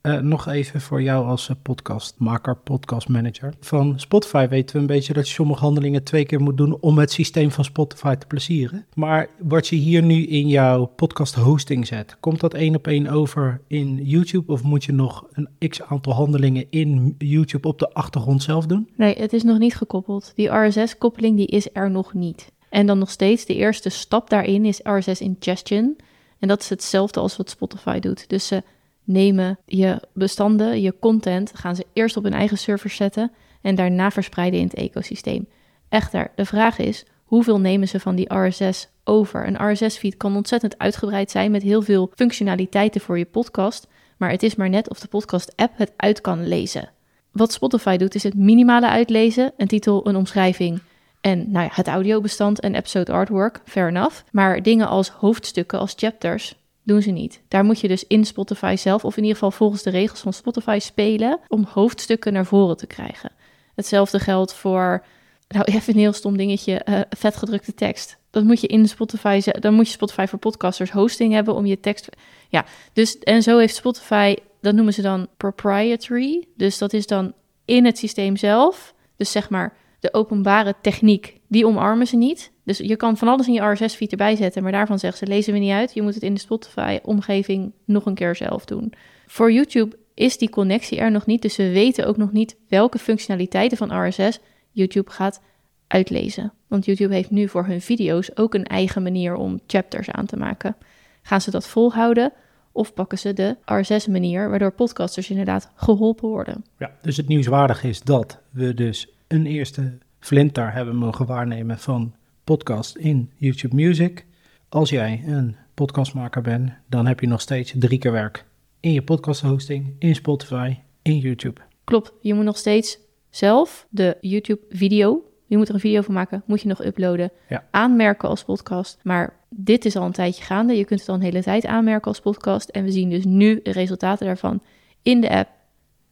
Eh, 0.00 0.18
nog 0.18 0.48
even 0.48 0.80
voor 0.80 1.02
jou 1.02 1.26
als 1.26 1.48
eh, 1.48 1.56
podcastmaker, 1.62 2.56
podcastmanager. 2.56 3.54
Van 3.60 4.00
Spotify 4.00 4.48
weten 4.48 4.74
we 4.74 4.80
een 4.80 4.86
beetje 4.86 5.12
dat 5.12 5.28
je 5.28 5.34
sommige 5.34 5.60
handelingen 5.60 6.02
twee 6.02 6.24
keer 6.24 6.40
moet 6.40 6.56
doen 6.56 6.76
om 6.80 6.98
het 6.98 7.12
systeem 7.12 7.50
van 7.50 7.64
Spotify 7.64 8.14
te 8.14 8.26
plezieren. 8.26 8.86
Maar 8.94 9.28
wat 9.38 9.68
je 9.68 9.76
hier 9.76 10.02
nu 10.02 10.26
in 10.26 10.48
jouw 10.48 10.84
podcast 10.84 11.34
hosting 11.34 11.86
zet, 11.86 12.16
komt 12.20 12.40
dat 12.40 12.54
één 12.54 12.74
op 12.74 12.86
één 12.86 13.08
over 13.08 13.60
in 13.66 14.04
YouTube? 14.04 14.52
Of 14.52 14.62
moet 14.62 14.84
je 14.84 14.92
nog 14.92 15.26
een 15.32 15.68
x 15.68 15.82
aantal 15.82 16.12
handelingen 16.12 16.66
in 16.70 17.14
YouTube 17.18 17.68
op 17.68 17.78
de 17.78 17.92
achtergrond 17.92 18.42
zelf 18.42 18.66
doen? 18.66 18.88
Nee, 18.96 19.14
het 19.14 19.32
is 19.32 19.42
nog 19.42 19.58
niet 19.58 19.74
gekoppeld. 19.74 20.32
Die 20.34 20.48
RSS-koppeling 20.48 21.36
die 21.36 21.46
is 21.46 21.68
er 21.72 21.90
nog 21.90 22.14
niet. 22.14 22.52
En 22.68 22.86
dan 22.86 22.98
nog 22.98 23.10
steeds, 23.10 23.44
de 23.44 23.54
eerste 23.54 23.88
stap 23.88 24.30
daarin 24.30 24.64
is 24.64 24.80
RSS 24.82 25.20
Ingestion. 25.20 25.96
En 26.38 26.48
dat 26.48 26.60
is 26.60 26.68
hetzelfde 26.68 27.20
als 27.20 27.36
wat 27.36 27.50
Spotify 27.50 27.98
doet. 27.98 28.28
Dus 28.28 28.46
ze 28.46 28.62
nemen 29.08 29.58
je 29.66 30.00
bestanden, 30.12 30.80
je 30.80 30.94
content, 31.00 31.52
gaan 31.54 31.76
ze 31.76 31.86
eerst 31.92 32.16
op 32.16 32.22
hun 32.22 32.32
eigen 32.32 32.58
server 32.58 32.90
zetten 32.90 33.32
en 33.62 33.74
daarna 33.74 34.10
verspreiden 34.10 34.60
in 34.60 34.66
het 34.66 34.74
ecosysteem. 34.74 35.48
Echter, 35.88 36.30
de 36.34 36.44
vraag 36.44 36.78
is, 36.78 37.04
hoeveel 37.24 37.60
nemen 37.60 37.88
ze 37.88 38.00
van 38.00 38.14
die 38.14 38.34
RSS 38.34 38.88
over? 39.04 39.46
Een 39.46 39.72
RSS-feed 39.72 40.16
kan 40.16 40.36
ontzettend 40.36 40.78
uitgebreid 40.78 41.30
zijn 41.30 41.50
met 41.50 41.62
heel 41.62 41.82
veel 41.82 42.10
functionaliteiten 42.14 43.00
voor 43.00 43.18
je 43.18 43.24
podcast, 43.24 43.86
maar 44.16 44.30
het 44.30 44.42
is 44.42 44.54
maar 44.54 44.68
net 44.68 44.90
of 44.90 45.00
de 45.00 45.08
podcast-app 45.08 45.72
het 45.76 45.92
uit 45.96 46.20
kan 46.20 46.48
lezen. 46.48 46.90
Wat 47.32 47.52
Spotify 47.52 47.96
doet 47.96 48.14
is 48.14 48.22
het 48.22 48.34
minimale 48.34 48.88
uitlezen, 48.88 49.52
een 49.56 49.66
titel, 49.66 50.08
een 50.08 50.16
omschrijving 50.16 50.80
en 51.20 51.50
nou 51.50 51.64
ja, 51.64 51.70
het 51.72 51.88
audiobestand 51.88 52.60
en 52.60 52.74
episode 52.74 53.12
artwork, 53.12 53.60
fair 53.64 53.88
enough. 53.88 54.22
Maar 54.32 54.62
dingen 54.62 54.88
als 54.88 55.08
hoofdstukken, 55.08 55.78
als 55.78 55.94
chapters, 55.96 56.57
doen 56.88 57.02
ze 57.02 57.10
niet. 57.10 57.40
Daar 57.48 57.64
moet 57.64 57.80
je 57.80 57.88
dus 57.88 58.04
in 58.06 58.24
Spotify 58.24 58.74
zelf, 58.78 59.04
of 59.04 59.16
in 59.16 59.22
ieder 59.22 59.36
geval 59.36 59.50
volgens 59.50 59.82
de 59.82 59.90
regels 59.90 60.20
van 60.20 60.32
Spotify, 60.32 60.78
spelen 60.80 61.40
om 61.48 61.66
hoofdstukken 61.68 62.32
naar 62.32 62.46
voren 62.46 62.76
te 62.76 62.86
krijgen. 62.86 63.32
Hetzelfde 63.74 64.18
geldt 64.18 64.54
voor, 64.54 65.04
nou 65.48 65.64
even 65.72 65.92
een 65.94 66.00
heel 66.00 66.12
stom 66.12 66.36
dingetje, 66.36 66.78
eh, 66.78 67.00
vetgedrukte 67.10 67.74
tekst. 67.74 68.16
Dat 68.30 68.44
moet 68.44 68.60
je 68.60 68.66
in 68.66 68.88
Spotify, 68.88 69.40
dan 69.60 69.74
moet 69.74 69.86
je 69.86 69.92
Spotify 69.92 70.26
voor 70.26 70.38
podcasters 70.38 70.90
hosting 70.90 71.32
hebben 71.32 71.54
om 71.54 71.66
je 71.66 71.80
tekst. 71.80 72.08
Ja, 72.48 72.64
dus 72.92 73.18
en 73.18 73.42
zo 73.42 73.58
heeft 73.58 73.74
Spotify, 73.74 74.36
dat 74.60 74.74
noemen 74.74 74.94
ze 74.94 75.02
dan 75.02 75.28
proprietary. 75.36 76.44
Dus 76.56 76.78
dat 76.78 76.92
is 76.92 77.06
dan 77.06 77.32
in 77.64 77.84
het 77.84 77.98
systeem 77.98 78.36
zelf. 78.36 78.94
Dus 79.16 79.30
zeg 79.30 79.50
maar 79.50 79.76
de 80.00 80.14
openbare 80.14 80.74
techniek, 80.82 81.40
die 81.48 81.66
omarmen 81.66 82.06
ze 82.06 82.16
niet. 82.16 82.52
Dus 82.64 82.78
je 82.78 82.96
kan 82.96 83.16
van 83.16 83.28
alles 83.28 83.46
in 83.46 83.52
je 83.52 83.60
RSS-feed 83.60 84.10
erbij 84.10 84.36
zetten, 84.36 84.62
maar 84.62 84.72
daarvan 84.72 84.98
zeggen 84.98 85.18
ze, 85.18 85.34
lezen 85.34 85.52
we 85.52 85.58
niet 85.58 85.72
uit. 85.72 85.94
Je 85.94 86.02
moet 86.02 86.14
het 86.14 86.22
in 86.22 86.34
de 86.34 86.40
Spotify-omgeving 86.40 87.72
nog 87.84 88.06
een 88.06 88.14
keer 88.14 88.36
zelf 88.36 88.64
doen. 88.64 88.92
Voor 89.26 89.52
YouTube 89.52 89.96
is 90.14 90.38
die 90.38 90.50
connectie 90.50 90.98
er 90.98 91.10
nog 91.10 91.26
niet, 91.26 91.42
dus 91.42 91.56
we 91.56 91.70
weten 91.70 92.06
ook 92.06 92.16
nog 92.16 92.32
niet 92.32 92.56
welke 92.68 92.98
functionaliteiten 92.98 93.78
van 93.78 94.06
RSS 94.06 94.40
YouTube 94.70 95.10
gaat 95.10 95.40
uitlezen. 95.86 96.52
Want 96.66 96.84
YouTube 96.84 97.14
heeft 97.14 97.30
nu 97.30 97.48
voor 97.48 97.66
hun 97.66 97.80
video's 97.80 98.30
ook 98.34 98.54
een 98.54 98.64
eigen 98.64 99.02
manier 99.02 99.34
om 99.34 99.60
chapters 99.66 100.10
aan 100.10 100.26
te 100.26 100.36
maken. 100.36 100.76
Gaan 101.22 101.40
ze 101.40 101.50
dat 101.50 101.68
volhouden 101.68 102.32
of 102.72 102.94
pakken 102.94 103.18
ze 103.18 103.32
de 103.32 103.56
RSS-manier, 103.64 104.50
waardoor 104.50 104.72
podcasters 104.72 105.30
inderdaad 105.30 105.70
geholpen 105.74 106.28
worden? 106.28 106.64
Ja, 106.78 106.90
dus 107.02 107.16
het 107.16 107.28
nieuwswaardige 107.28 107.88
is 107.88 108.00
dat 108.00 108.40
we 108.50 108.74
dus 108.74 109.17
een 109.28 109.46
eerste 109.46 109.98
flinter 110.20 110.72
hebben 110.72 110.96
mogen 110.96 111.26
waarnemen 111.26 111.78
van 111.78 112.14
podcast 112.44 112.96
in 112.96 113.30
YouTube 113.36 113.74
Music. 113.74 114.26
Als 114.68 114.90
jij 114.90 115.22
een 115.26 115.56
podcastmaker 115.74 116.42
bent, 116.42 116.70
dan 116.86 117.06
heb 117.06 117.20
je 117.20 117.26
nog 117.26 117.40
steeds 117.40 117.74
drie 117.76 117.98
keer 117.98 118.12
werk. 118.12 118.44
In 118.80 118.92
je 118.92 119.02
podcast 119.02 119.40
hosting, 119.40 119.94
in 119.98 120.14
Spotify, 120.14 120.76
in 121.02 121.18
YouTube. 121.18 121.60
Klopt, 121.84 122.12
je 122.20 122.34
moet 122.34 122.44
nog 122.44 122.56
steeds 122.56 122.98
zelf 123.30 123.86
de 123.90 124.16
YouTube-video, 124.20 125.22
je 125.46 125.56
moet 125.56 125.68
er 125.68 125.74
een 125.74 125.80
video 125.80 126.00
van 126.00 126.14
maken, 126.14 126.42
moet 126.46 126.62
je 126.62 126.68
nog 126.68 126.84
uploaden, 126.84 127.30
Ja. 127.48 127.64
aanmerken 127.70 128.28
als 128.28 128.44
podcast. 128.44 128.98
Maar 129.02 129.36
dit 129.48 129.84
is 129.84 129.96
al 129.96 130.04
een 130.04 130.12
tijdje 130.12 130.42
gaande, 130.44 130.76
je 130.76 130.84
kunt 130.84 131.00
het 131.00 131.08
al 131.08 131.14
een 131.14 131.20
hele 131.20 131.42
tijd 131.42 131.66
aanmerken 131.66 132.08
als 132.08 132.20
podcast. 132.20 132.68
En 132.68 132.84
we 132.84 132.90
zien 132.90 133.10
dus 133.10 133.24
nu 133.24 133.60
de 133.62 133.72
resultaten 133.72 134.26
daarvan 134.26 134.62
in 135.02 135.20
de 135.20 135.30
app. 135.30 135.48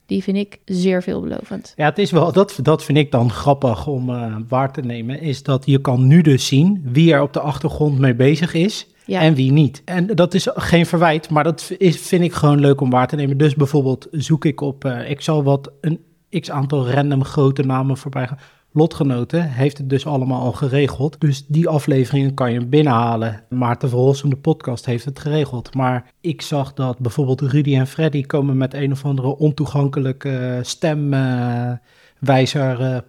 Die 0.06 0.22
vind 0.22 0.36
ik 0.36 0.58
zeer 0.64 1.02
veelbelovend. 1.02 1.72
Ja, 1.76 1.84
het 1.84 1.98
is 1.98 2.10
wel, 2.10 2.32
dat, 2.32 2.58
dat 2.62 2.84
vind 2.84 2.98
ik 2.98 3.10
dan 3.10 3.30
grappig 3.30 3.86
om 3.86 4.10
eh, 4.10 4.36
waar 4.48 4.72
te 4.72 4.80
nemen, 4.80 5.20
is 5.20 5.42
dat 5.42 5.66
je 5.66 5.80
kan 5.80 6.06
nu 6.06 6.20
dus 6.22 6.46
zien 6.46 6.80
wie 6.92 7.12
er 7.12 7.22
op 7.22 7.32
de 7.32 7.40
achtergrond 7.40 7.98
mee 7.98 8.14
bezig 8.14 8.54
is 8.54 8.86
Ja. 9.06 9.20
en 9.20 9.34
wie 9.34 9.52
niet. 9.52 9.82
En 9.84 10.06
dat 10.06 10.34
is 10.34 10.48
geen 10.54 10.86
verwijt, 10.86 11.30
maar 11.30 11.44
dat 11.44 11.72
is, 11.78 11.96
vind 12.00 12.22
ik 12.24 12.32
gewoon 12.32 12.60
leuk 12.60 12.80
om 12.80 12.90
waar 12.90 13.08
te 13.08 13.16
nemen. 13.16 13.36
Dus 13.38 13.54
bijvoorbeeld 13.54 14.08
zoek 14.10 14.44
ik 14.44 14.60
op, 14.60 14.84
eh, 14.84 15.10
ik 15.10 15.20
zal 15.20 15.42
wat 15.42 15.72
een 15.80 16.00
x 16.40 16.50
aantal 16.50 16.90
random 16.90 17.24
grote 17.24 17.62
namen 17.62 17.96
voorbij 17.96 18.26
gaan. 18.26 18.38
Lotgenoten 18.76 19.50
heeft 19.50 19.78
het 19.78 19.90
dus 19.90 20.06
allemaal 20.06 20.40
al 20.40 20.52
geregeld. 20.52 21.20
Dus 21.20 21.46
die 21.46 21.68
afleveringen 21.68 22.34
kan 22.34 22.52
je 22.52 22.66
binnenhalen. 22.66 23.42
Maarten 23.48 23.88
Verholsum, 23.88 24.30
de 24.30 24.36
podcast, 24.36 24.86
heeft 24.86 25.04
het 25.04 25.18
geregeld. 25.18 25.74
Maar 25.74 26.12
ik 26.20 26.42
zag 26.42 26.72
dat 26.72 26.98
bijvoorbeeld 26.98 27.40
Rudy 27.40 27.76
en 27.76 27.86
Freddy 27.86 28.22
komen 28.22 28.56
met 28.56 28.74
een 28.74 28.92
of 28.92 29.04
andere 29.04 29.36
ontoegankelijke 29.36 30.60
Wijzer 30.62 30.96
uh, 31.14 31.72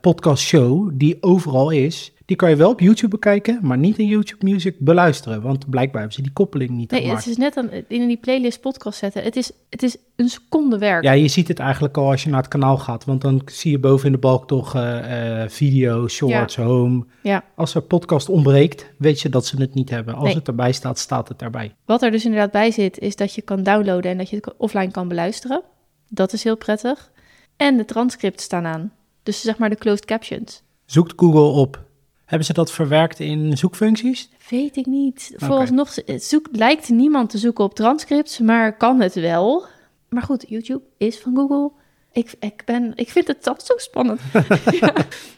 podcast 0.01 0.43
show, 0.43 0.89
die 0.93 1.17
overal 1.23 1.69
is, 1.69 2.11
die 2.25 2.35
kan 2.35 2.49
je 2.49 2.55
wel 2.55 2.69
op 2.69 2.79
YouTube 2.79 3.07
bekijken, 3.07 3.59
maar 3.61 3.77
niet 3.77 3.97
in 3.97 4.07
YouTube 4.07 4.45
Music 4.45 4.75
beluisteren. 4.79 5.41
Want 5.41 5.69
blijkbaar 5.69 5.99
hebben 6.01 6.17
ze 6.17 6.21
die 6.21 6.33
koppeling 6.33 6.69
niet 6.69 6.91
Nee, 6.91 7.01
gemaakt. 7.01 7.19
het 7.23 7.31
is 7.31 7.37
net 7.37 7.57
aan, 7.57 7.69
in 7.87 8.07
die 8.07 8.17
playlist 8.17 8.61
podcast 8.61 8.99
zetten. 8.99 9.23
Het 9.23 9.35
is, 9.35 9.51
het 9.69 9.83
is 9.83 9.97
een 10.15 10.29
seconde 10.29 10.77
werk. 10.77 11.03
Ja, 11.03 11.11
je 11.11 11.27
ziet 11.27 11.47
het 11.47 11.59
eigenlijk 11.59 11.97
al 11.97 12.09
als 12.09 12.23
je 12.23 12.29
naar 12.29 12.39
het 12.39 12.47
kanaal 12.47 12.77
gaat. 12.77 13.05
Want 13.05 13.21
dan 13.21 13.41
zie 13.45 13.71
je 13.71 13.79
boven 13.79 14.05
in 14.05 14.11
de 14.11 14.17
balk 14.17 14.47
toch 14.47 14.75
eh, 14.75 15.41
eh, 15.43 15.49
video, 15.49 16.07
shorts, 16.07 16.55
home. 16.55 17.05
Ja. 17.23 17.43
Als 17.55 17.75
er 17.75 17.81
podcast 17.81 18.29
ontbreekt, 18.29 18.91
weet 18.97 19.21
je 19.21 19.29
dat 19.29 19.45
ze 19.45 19.61
het 19.61 19.73
niet 19.73 19.89
hebben. 19.89 20.13
Als 20.15 20.23
Nee. 20.23 20.35
het 20.35 20.47
erbij 20.47 20.71
staat, 20.71 20.99
staat 20.99 21.27
het 21.27 21.41
erbij. 21.41 21.75
Wat 21.85 22.01
er 22.01 22.11
dus 22.11 22.25
inderdaad 22.25 22.51
bij 22.51 22.71
zit, 22.71 22.99
is 22.99 23.15
dat 23.15 23.33
je 23.33 23.41
kan 23.41 23.63
downloaden 23.63 24.11
en 24.11 24.17
dat 24.17 24.29
je 24.29 24.35
het 24.35 24.53
offline 24.57 24.91
kan 24.91 25.07
beluisteren. 25.07 25.61
Dat 26.09 26.33
is 26.33 26.43
heel 26.43 26.57
prettig. 26.57 27.11
En 27.57 27.77
de 27.77 27.85
transcripts 27.85 28.43
staan 28.43 28.65
aan. 28.65 28.91
Dus 29.27 29.41
zeg 29.41 29.57
maar 29.57 29.69
de 29.69 29.75
closed 29.75 30.05
captions. 30.05 30.61
Zoekt 30.85 31.13
Google 31.15 31.61
op. 31.61 31.83
Hebben 32.25 32.47
ze 32.47 32.53
dat 32.53 32.71
verwerkt 32.71 33.19
in 33.19 33.57
zoekfuncties? 33.57 34.29
Weet 34.49 34.75
ik 34.75 34.85
niet. 34.85 35.33
Vooralsnog 35.35 35.95
het 36.05 36.23
zoek, 36.23 36.47
lijkt 36.51 36.89
niemand 36.89 37.29
te 37.29 37.37
zoeken 37.37 37.63
op 37.63 37.75
transcripts, 37.75 38.39
maar 38.39 38.77
kan 38.77 39.01
het 39.01 39.13
wel. 39.13 39.65
Maar 40.09 40.21
goed, 40.21 40.45
YouTube 40.47 40.83
is 40.97 41.19
van 41.19 41.35
Google. 41.35 41.71
Ik, 42.11 42.33
ik, 42.39 42.61
ben, 42.65 42.91
ik 42.95 43.09
vind 43.09 43.27
het 43.27 43.43
toch 43.43 43.61
zo 43.61 43.73
spannend. 43.77 44.21
Ja. 44.79 44.93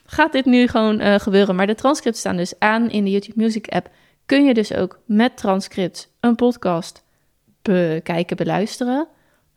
Gaat 0.06 0.32
dit 0.32 0.46
nu 0.46 0.68
gewoon 0.68 1.00
eh, 1.00 1.20
gebeuren? 1.20 1.56
Maar 1.56 1.68
de 1.68 1.76
transcripts 1.76 2.20
staan 2.20 2.38
dus 2.38 2.54
aan 2.60 2.90
in 2.90 3.04
de 3.04 3.12
YouTube 3.12 3.42
Music 3.44 3.68
app. 3.68 3.90
Kun 4.26 4.46
je 4.46 4.54
dus 4.54 4.74
ook 4.74 5.00
met 5.06 5.38
transcript 5.38 6.12
een 6.20 6.36
podcast 6.36 7.04
bekijken, 7.62 8.38
beluisteren. 8.38 9.08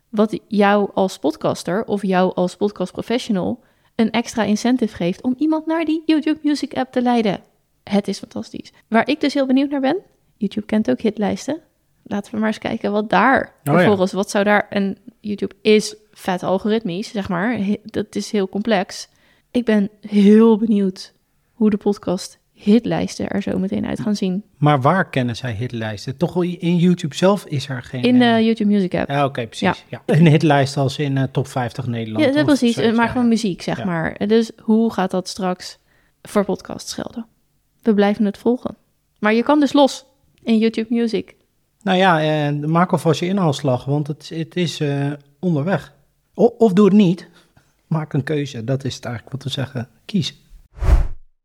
Wat 0.08 0.38
jou 0.48 0.90
als 0.94 1.18
podcaster 1.18 1.84
of 1.84 2.02
jou 2.02 2.34
als 2.34 2.56
podcast 2.56 2.92
professional 2.92 3.62
een 3.94 4.10
extra 4.10 4.42
incentive 4.42 4.96
geeft 4.96 5.22
om 5.22 5.34
iemand 5.38 5.66
naar 5.66 5.84
die 5.84 6.02
YouTube 6.06 6.38
Music 6.42 6.74
app 6.74 6.92
te 6.92 7.02
leiden. 7.02 7.40
Het 7.84 8.08
is 8.08 8.18
fantastisch. 8.18 8.72
Waar 8.88 9.08
ik 9.08 9.20
dus 9.20 9.34
heel 9.34 9.46
benieuwd 9.46 9.70
naar 9.70 9.80
ben, 9.80 9.96
YouTube 10.36 10.66
kent 10.66 10.90
ook 10.90 11.00
hitlijsten. 11.00 11.60
Laten 12.02 12.32
we 12.32 12.38
maar 12.38 12.48
eens 12.48 12.58
kijken 12.58 12.92
wat 12.92 13.10
daar 13.10 13.54
ja. 13.62 13.72
vervolgens, 13.72 14.12
wat 14.12 14.30
zou 14.30 14.44
daar, 14.44 14.66
en 14.68 14.96
YouTube 15.20 15.54
is 15.62 15.96
vet 16.12 16.42
algoritmisch, 16.42 17.10
zeg 17.10 17.28
maar, 17.28 17.60
dat 17.84 18.14
is 18.14 18.30
heel 18.30 18.48
complex. 18.48 19.08
Ik 19.50 19.64
ben 19.64 19.90
heel 20.00 20.56
benieuwd 20.58 21.12
hoe 21.52 21.70
de 21.70 21.76
podcast 21.76 22.38
hitlijsten 22.62 23.28
er 23.28 23.42
zo 23.42 23.58
meteen 23.58 23.86
uit 23.86 24.00
gaan 24.00 24.16
zien. 24.16 24.44
Maar 24.56 24.80
waar 24.80 25.10
kennen 25.10 25.36
zij 25.36 25.52
hitlijsten? 25.52 26.16
Toch 26.16 26.44
in 26.44 26.76
YouTube 26.76 27.14
zelf 27.14 27.44
is 27.44 27.68
er 27.68 27.82
geen... 27.82 28.02
In 28.02 28.18
de 28.18 28.24
eh, 28.24 28.40
YouTube 28.44 28.70
Music 28.70 28.94
app. 28.94 29.08
Ja, 29.08 29.24
oké, 29.24 29.46
precies. 29.46 29.84
Ja. 29.88 30.02
Een 30.06 30.26
hitlijst 30.26 30.76
als 30.76 30.98
in 30.98 31.16
eh, 31.16 31.24
top 31.32 31.46
50 31.46 31.86
Nederland. 31.86 32.24
Ja, 32.24 32.32
dat 32.32 32.44
precies, 32.44 32.76
maar 32.76 32.94
ja. 32.94 33.06
gewoon 33.06 33.28
muziek, 33.28 33.62
zeg 33.62 33.78
Ja. 33.78 33.84
maar. 33.84 34.26
Dus 34.26 34.50
hoe 34.62 34.92
gaat 34.92 35.10
dat 35.10 35.28
straks 35.28 35.78
voor 36.22 36.44
podcasts 36.44 36.92
gelden? 36.92 37.26
We 37.82 37.94
blijven 37.94 38.24
het 38.24 38.38
volgen. 38.38 38.76
Maar 39.18 39.34
je 39.34 39.42
kan 39.42 39.60
dus 39.60 39.72
los 39.72 40.04
in 40.42 40.58
YouTube 40.58 40.94
Music. 40.94 41.34
Nou 41.82 41.98
ja, 41.98 42.20
eh, 42.48 42.54
maak 42.68 42.92
alvast 42.92 43.20
je 43.20 43.26
inhaalslag, 43.26 43.84
want 43.84 44.06
het, 44.06 44.28
het 44.34 44.56
is 44.56 44.80
eh, 44.80 45.12
onderweg. 45.40 45.92
O- 46.34 46.54
of 46.58 46.72
doe 46.72 46.84
het 46.84 46.94
niet. 46.94 47.28
Maak 47.86 48.12
een 48.12 48.24
keuze, 48.24 48.64
dat 48.64 48.84
is 48.84 48.94
het 48.94 49.04
eigenlijk 49.04 49.34
wat 49.36 49.44
we 49.44 49.50
zeggen. 49.50 49.88
Kies. 50.04 50.40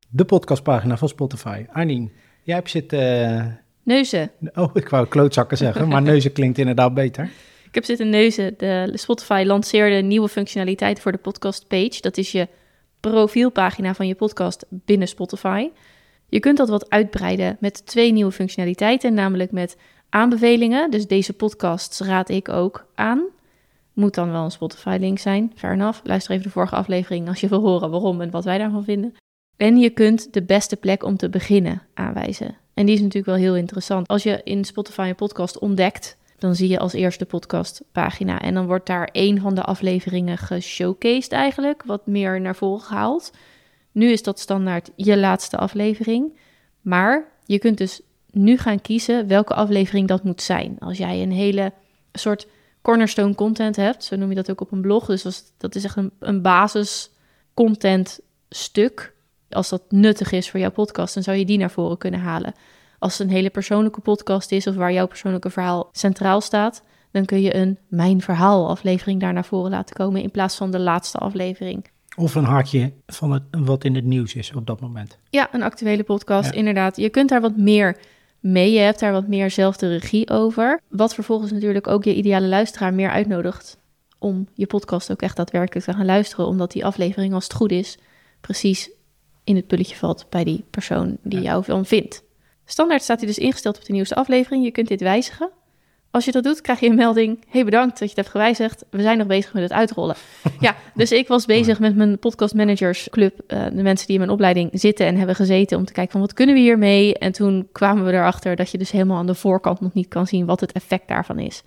De 0.10 0.26
podcastpagina 0.26 0.98
van 0.98 1.08
Spotify. 1.08 1.66
Arnien, 1.72 2.12
jij 2.44 2.56
hebt 2.56 2.70
zitten... 2.70 3.00
eh, 3.40 3.46
Neuzen. 3.84 4.32
oh, 4.54 4.70
ik 4.74 4.90
wou 4.90 5.08
klootzakken 5.08 5.58
zeggen, 5.58 5.88
maar 5.88 6.02
neuzen 6.12 6.32
klinkt 6.32 6.58
inderdaad 6.58 6.94
beter. 6.94 7.30
Ik 7.68 7.76
heb 7.76 7.84
zitten 7.86 8.10
neuzen. 8.10 8.54
De 8.58 8.92
Spotify 8.94 9.44
lanceerde 9.46 9.96
nieuwe 9.96 10.28
functionaliteit 10.30 11.00
voor 11.00 11.12
de 11.12 11.18
podcast 11.18 11.68
page. 11.68 11.98
Dat 12.02 12.18
is 12.18 12.32
je 12.32 12.48
profielpagina 13.00 13.94
van 13.94 14.08
je 14.08 14.16
podcast 14.16 14.66
binnen 14.70 15.08
Spotify. 15.08 15.70
Je 16.30 16.40
kunt 16.40 16.58
dat 16.58 16.70
wat 16.70 16.90
uitbreiden 16.90 17.58
met 17.60 17.86
twee 17.86 18.12
nieuwe 18.12 18.32
functionaliteiten, 18.32 19.14
namelijk 19.14 19.52
met 19.52 19.78
aanbevelingen. 20.10 20.92
Dus 20.92 21.08
deze 21.08 21.34
podcasts 21.34 22.00
raad 22.00 22.30
ik 22.30 22.50
ook 22.50 22.86
aan. 22.96 23.24
Moet 23.94 24.14
dan 24.16 24.32
wel 24.32 24.44
een 24.44 24.52
Spotify-link 24.52 25.20
zijn, 25.20 25.52
fair 25.56 25.74
enough. 25.74 26.00
Luister 26.04 26.32
even 26.32 26.44
de 26.46 26.52
vorige 26.52 26.76
aflevering 26.76 27.28
als 27.28 27.40
je 27.40 27.48
wil 27.48 27.62
horen 27.62 27.90
waarom 27.90 28.22
en 28.22 28.32
wat 28.32 28.44
wij 28.44 28.58
daarvan 28.58 28.84
vinden. 28.84 29.14
En 29.58 29.78
je 29.78 29.90
kunt 29.90 30.34
de 30.34 30.44
beste 30.44 30.76
plek 30.76 31.04
om 31.04 31.18
te 31.18 31.30
beginnen 31.30 31.82
aanwijzen. 31.94 32.58
En 32.74 32.86
die 32.86 32.96
is 32.96 33.02
natuurlijk 33.02 33.26
wel 33.26 33.36
heel 33.36 33.56
interessant. 33.56 34.08
Als 34.08 34.24
je 34.24 34.42
in 34.44 34.66
Spotify 34.66 35.08
een 35.10 35.16
podcast 35.16 35.60
ontdekt, 35.60 36.18
dan 36.40 36.56
zie 36.56 36.70
je 36.70 36.80
als 36.80 36.94
eerste 36.94 37.26
podcastpagina. 37.26 38.42
En 38.42 38.54
dan 38.54 38.66
wordt 38.66 38.86
daar 38.86 39.10
één 39.12 39.42
van 39.42 39.56
de 39.56 39.64
afleveringen 39.64 40.38
geshowcased 40.38 41.32
eigenlijk, 41.32 41.84
wat 41.84 42.08
meer 42.08 42.42
naar 42.42 42.56
voren 42.56 42.86
gehaald. 42.86 43.32
Nu 43.92 44.12
is 44.12 44.24
dat 44.24 44.40
standaard 44.40 44.92
je 44.96 45.18
laatste 45.18 45.58
aflevering. 45.58 46.38
Maar 46.82 47.32
je 47.46 47.60
kunt 47.60 47.78
dus 47.78 48.02
nu 48.32 48.58
gaan 48.58 48.82
kiezen 48.82 49.28
welke 49.28 49.54
aflevering 49.54 50.08
dat 50.08 50.24
moet 50.24 50.42
zijn. 50.42 50.76
Als 50.80 50.98
jij 50.98 51.22
een 51.22 51.32
hele 51.32 51.74
soort 52.12 52.48
cornerstone 52.82 53.36
content 53.36 53.76
hebt, 53.76 54.04
zo 54.04 54.16
noem 54.16 54.30
je 54.30 54.36
dat 54.36 54.52
ook 54.52 54.62
op 54.62 54.72
een 54.72 54.82
blog. 54.82 55.06
Dus 55.06 55.44
dat 55.58 55.76
is 55.76 55.84
echt 55.84 55.96
een, 55.96 56.12
een 56.20 56.42
basis 56.42 57.12
content 57.54 58.20
stuk. 58.50 59.14
Als 59.50 59.70
dat 59.70 59.82
nuttig 59.89 60.32
is 60.32 60.50
voor 60.50 60.60
jouw 60.60 60.72
podcast, 60.72 61.13
dan 61.13 61.24
zou 61.24 61.38
je 61.38 61.46
die 61.46 61.58
naar 61.58 61.72
voren 61.72 61.98
kunnen 61.98 62.20
halen. 62.20 62.54
Als 63.00 63.18
het 63.18 63.27
een 63.27 63.34
hele 63.34 63.50
persoonlijke 63.50 64.01
podcast 64.01 64.51
is 64.51 64.68
of 64.68 64.75
waar 64.75 64.94
jouw 64.94 65.08
persoonlijke 65.08 65.50
verhaal 65.50 65.89
centraal 65.92 66.42
staat, 66.42 66.82
dan 67.12 67.25
kun 67.25 67.42
je 67.42 67.56
een 67.56 67.77
Mijn 67.88 68.22
Verhaal 68.22 68.70
aflevering 68.70 69.20
daar 69.20 69.34
naar 69.34 69.46
voren 69.46 69.72
laten 69.72 69.96
komen 69.96 70.22
in 70.22 70.32
plaats 70.32 70.56
van 70.56 70.72
de 70.72 70.80
laatste 70.80 71.18
aflevering. 71.18 71.86
Of 72.16 72.36
een 72.36 72.44
haakje 72.44 72.94
van 73.08 73.32
het, 73.32 73.44
wat 73.51 73.84
in 73.84 73.96
het 73.96 74.06
nieuws 74.06 74.36
is 74.36 74.54
op 74.54 74.66
dat 74.68 74.80
moment. 74.82 75.18
Ja, 75.30 75.50
een 75.51 75.63
actuele 75.63 76.04
podcast, 76.04 76.50
Ja. 76.51 76.58
inderdaad. 76.58 76.98
Je 76.98 77.10
kunt 77.10 77.30
daar 77.30 77.42
wat 77.42 77.58
meer 77.58 77.98
mee, 78.39 78.72
je 78.72 78.80
hebt 78.80 79.00
daar 79.00 79.12
wat 79.12 79.27
meer 79.27 79.51
zelf 79.51 79.77
de 79.77 79.88
regie 79.98 80.30
over. 80.30 80.82
Wat 80.89 81.13
vervolgens 81.13 81.51
natuurlijk 81.51 81.88
ook 81.88 82.04
je 82.04 82.16
ideale 82.16 82.48
luisteraar 82.48 82.94
meer 82.94 83.10
uitnodigt 83.10 83.77
om 84.20 84.48
je 84.54 84.66
podcast 84.68 85.12
ook 85.12 85.22
echt 85.22 85.36
daadwerkelijk 85.38 85.86
te 85.86 85.94
gaan 85.94 86.06
luisteren, 86.06 86.48
omdat 86.48 86.72
die 86.72 86.86
aflevering, 86.86 87.34
als 87.34 87.44
het 87.44 87.54
goed 87.54 87.72
is, 87.72 87.98
precies 88.42 88.89
in 89.48 89.56
het 89.56 89.68
pulletje 89.68 89.96
valt 89.96 90.25
bij 90.30 90.44
die 90.44 90.63
persoon 90.70 91.18
die 91.24 91.39
Ja. 91.42 91.46
jou 91.46 91.63
dan 91.66 91.86
vindt. 91.86 92.24
Standaard 92.66 93.01
staat 93.01 93.18
hij 93.18 93.27
dus 93.27 93.38
ingesteld 93.38 93.77
op 93.77 93.86
de 93.86 93.94
nieuwste 93.94 94.16
aflevering. 94.16 94.63
Je 94.63 94.72
kunt 94.72 94.88
dit 94.88 95.01
wijzigen. 95.01 95.50
Als 96.12 96.25
je 96.25 96.32
dat 96.32 96.44
doet, 96.44 96.62
krijg 96.62 96.80
je 96.80 96.89
een 96.89 96.96
melding. 96.96 97.44
Hey, 97.50 97.66
bedankt 97.66 97.89
dat 97.89 98.00
je 98.00 98.06
het 98.06 98.16
hebt 98.16 98.30
gewijzigd. 98.30 98.86
We 98.89 99.01
zijn 99.01 99.18
nog 99.18 99.27
bezig 99.27 99.54
met 99.54 99.63
het 99.63 99.72
uitrollen. 99.72 100.16
ja, 100.60 100.75
dus 100.94 101.12
ik 101.12 101.27
was 101.27 101.46
bezig 101.46 101.80
met 101.80 101.96
mijn 101.96 102.20
podcast 102.20 102.54
managers 102.54 103.08
club. 103.12 103.39
eh, 103.48 103.66
de 103.74 103.82
mensen 103.82 104.06
die 104.06 104.16
in 104.16 104.22
mijn 104.22 104.34
opleiding 104.34 104.70
zitten 104.74 105.06
en 105.06 105.16
hebben 105.16 105.36
gezeten 105.36 105.77
om 105.77 105.86
te 105.86 105.94
kijken 105.94 106.12
van 106.12 106.22
wat 106.22 106.34
kunnen 106.34 106.56
we 106.56 106.62
hiermee. 106.62 107.18
En 107.18 107.32
toen 107.32 107.68
kwamen 107.72 108.06
we 108.06 108.12
erachter 108.12 108.56
dat 108.56 108.72
je 108.72 108.77
dus 108.77 108.92
helemaal 108.92 109.18
aan 109.18 109.25
de 109.27 109.36
voorkant 109.36 109.80
nog 109.82 109.94
niet 109.94 110.08
kan 110.08 110.27
zien 110.27 110.46
wat 110.46 110.60
het 110.60 110.72
effect 110.72 111.08
daarvan 111.08 111.39
is. 111.39 111.63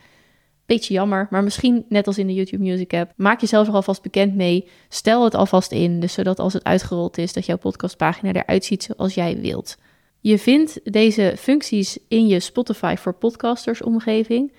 Beetje 0.70 0.94
jammer, 0.94 1.26
maar 1.30 1.44
misschien 1.44 1.84
net 1.88 2.06
als 2.06 2.18
in 2.18 2.26
de 2.26 2.34
YouTube 2.34 2.62
Music 2.62 2.94
app. 2.94 3.12
Maak 3.16 3.40
jezelf 3.40 3.68
er 3.68 3.74
alvast 3.74 4.02
bekend 4.02 4.34
mee. 4.34 4.68
Stel 4.88 5.24
het 5.24 5.34
alvast 5.34 5.72
in, 5.72 6.00
dus 6.00 6.12
zodat 6.12 6.38
als 6.38 6.52
het 6.52 6.64
uitgerold 6.64 7.18
is, 7.18 7.32
dat 7.32 7.46
jouw 7.46 7.56
podcastpagina 7.56 8.32
eruit 8.32 8.64
ziet 8.64 8.82
zoals 8.82 9.14
jij 9.14 9.40
wilt. 9.40 9.76
Je 10.20 10.38
vindt 10.38 10.92
deze 10.92 11.34
functies 11.38 11.98
in 12.08 12.26
je 12.26 12.40
Spotify 12.40 12.94
voor 12.98 13.14
podcasters 13.14 13.82
omgeving. 13.82 14.52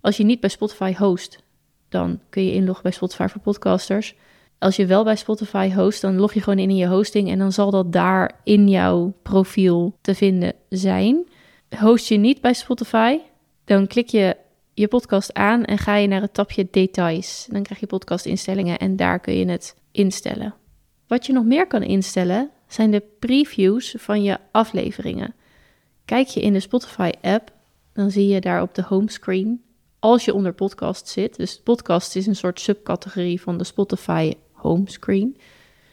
Als 0.00 0.16
je 0.16 0.24
niet 0.24 0.40
bij 0.40 0.50
Spotify 0.50 0.94
host, 0.98 1.42
dan 1.88 2.20
kun 2.30 2.44
je 2.44 2.52
inloggen 2.52 2.82
bij 2.82 2.92
Spotify 2.92 3.26
voor 3.26 3.40
podcasters. 3.40 4.14
Als 4.58 4.76
je 4.76 4.86
wel 4.86 5.04
bij 5.04 5.16
Spotify 5.16 5.72
host, 5.74 6.00
dan 6.00 6.16
log 6.16 6.34
je 6.34 6.40
gewoon 6.40 6.58
in 6.58 6.70
in 6.70 6.76
je 6.76 6.88
hosting 6.88 7.30
en 7.30 7.38
dan 7.38 7.52
zal 7.52 7.70
dat 7.70 7.92
daar 7.92 8.40
in 8.44 8.68
jouw 8.68 9.14
profiel 9.22 9.96
te 10.00 10.14
vinden 10.14 10.52
zijn. 10.68 11.26
Host 11.78 12.08
je 12.08 12.16
niet 12.16 12.40
bij 12.40 12.54
Spotify, 12.54 13.18
dan 13.64 13.86
klik 13.86 14.08
je 14.08 14.36
je 14.76 14.88
podcast 14.88 15.34
aan 15.34 15.64
en 15.64 15.78
ga 15.78 15.96
je 15.96 16.08
naar 16.08 16.20
het 16.20 16.34
tapje 16.34 16.68
details. 16.70 17.46
Dan 17.50 17.62
krijg 17.62 17.80
je 17.80 17.86
podcastinstellingen 17.86 18.78
en 18.78 18.96
daar 18.96 19.20
kun 19.20 19.34
je 19.34 19.48
het 19.48 19.76
instellen. 19.92 20.54
Wat 21.06 21.26
je 21.26 21.32
nog 21.32 21.44
meer 21.44 21.66
kan 21.66 21.82
instellen 21.82 22.50
zijn 22.68 22.90
de 22.90 23.02
previews 23.18 23.94
van 23.98 24.22
je 24.22 24.38
afleveringen. 24.52 25.34
Kijk 26.04 26.26
je 26.26 26.40
in 26.40 26.52
de 26.52 26.60
Spotify-app, 26.60 27.52
dan 27.92 28.10
zie 28.10 28.28
je 28.28 28.40
daar 28.40 28.62
op 28.62 28.74
de 28.74 28.82
homescreen, 28.82 29.62
als 29.98 30.24
je 30.24 30.34
onder 30.34 30.52
podcast 30.52 31.08
zit, 31.08 31.36
dus 31.36 31.60
podcast 31.62 32.16
is 32.16 32.26
een 32.26 32.36
soort 32.36 32.60
subcategorie 32.60 33.40
van 33.40 33.58
de 33.58 33.64
Spotify 33.64 34.32
homescreen, 34.52 35.36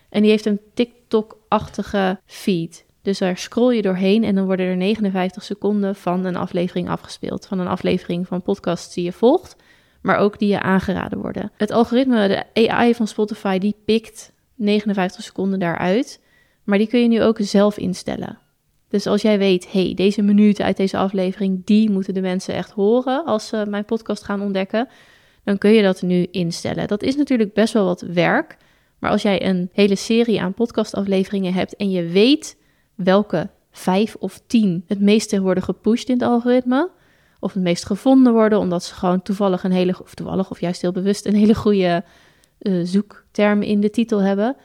en 0.09 0.21
die 0.21 0.31
heeft 0.31 0.45
een 0.45 0.61
TikTok-achtige 0.73 2.19
feed. 2.25 2.85
Dus 3.03 3.17
daar 3.17 3.37
scroll 3.37 3.75
je 3.75 3.81
doorheen 3.81 4.23
en 4.23 4.35
dan 4.35 4.45
worden 4.45 4.65
er 4.65 4.77
59 4.77 5.43
seconden 5.43 5.95
van 5.95 6.25
een 6.25 6.35
aflevering 6.35 6.89
afgespeeld. 6.89 7.45
Van 7.45 7.59
een 7.59 7.67
aflevering 7.67 8.27
van 8.27 8.41
podcasts 8.41 8.93
die 8.93 9.03
je 9.03 9.11
volgt, 9.11 9.55
maar 10.01 10.17
ook 10.17 10.39
die 10.39 10.49
je 10.49 10.61
aangeraden 10.61 11.19
worden. 11.19 11.51
Het 11.57 11.71
algoritme, 11.71 12.45
de 12.53 12.69
AI 12.69 12.95
van 12.95 13.07
Spotify, 13.07 13.57
die 13.57 13.75
pikt 13.85 14.33
59 14.55 15.23
seconden 15.23 15.59
daaruit. 15.59 16.21
Maar 16.63 16.77
die 16.77 16.87
kun 16.87 17.01
je 17.01 17.07
nu 17.07 17.23
ook 17.23 17.37
zelf 17.41 17.77
instellen. 17.77 18.37
Dus 18.89 19.07
als 19.07 19.21
jij 19.21 19.37
weet, 19.37 19.71
hey, 19.71 19.93
deze 19.93 20.21
minuten 20.21 20.65
uit 20.65 20.77
deze 20.77 20.97
aflevering, 20.97 21.65
die 21.65 21.89
moeten 21.89 22.13
de 22.13 22.21
mensen 22.21 22.53
echt 22.53 22.71
horen 22.71 23.25
als 23.25 23.47
ze 23.47 23.65
mijn 23.67 23.85
podcast 23.85 24.23
gaan 24.23 24.41
ontdekken, 24.41 24.87
dan 25.43 25.57
kun 25.57 25.71
je 25.71 25.81
dat 25.81 26.01
nu 26.01 26.27
instellen. 26.31 26.87
Dat 26.87 27.03
is 27.03 27.15
natuurlijk 27.15 27.53
best 27.53 27.73
wel 27.73 27.85
wat 27.85 28.01
werk, 28.01 28.57
Maar 28.99 29.11
als 29.11 29.21
jij 29.21 29.45
een 29.45 29.69
hele 29.73 29.95
serie 29.95 30.41
aan 30.41 30.53
podcastafleveringen 30.53 31.53
hebt 31.53 31.75
en 31.75 31.91
je 31.91 32.03
weet 32.05 32.57
welke 32.95 33.49
vijf 33.71 34.15
of 34.19 34.41
tien 34.47 34.83
het 34.87 34.99
meeste 34.99 35.41
worden 35.41 35.63
gepusht 35.63 36.09
in 36.09 36.13
het 36.13 36.23
algoritme, 36.23 36.89
of 37.39 37.53
het 37.53 37.63
meest 37.63 37.85
gevonden 37.85 38.33
worden, 38.33 38.59
omdat 38.59 38.83
ze 38.83 38.93
gewoon 38.93 39.21
toevallig 39.21 39.63
een 39.63 39.71
hele, 39.71 39.95
of 40.01 40.13
toevallig 40.13 40.49
of 40.51 40.59
juist 40.59 40.81
heel 40.81 40.91
bewust 40.91 41.25
een 41.25 41.35
hele 41.35 41.55
goede 41.55 42.03
uh, 42.59 42.85
zoekterm 42.85 43.61
in 43.61 43.79
de 43.79 43.89
titel 43.89 44.21
hebben, 44.21 44.55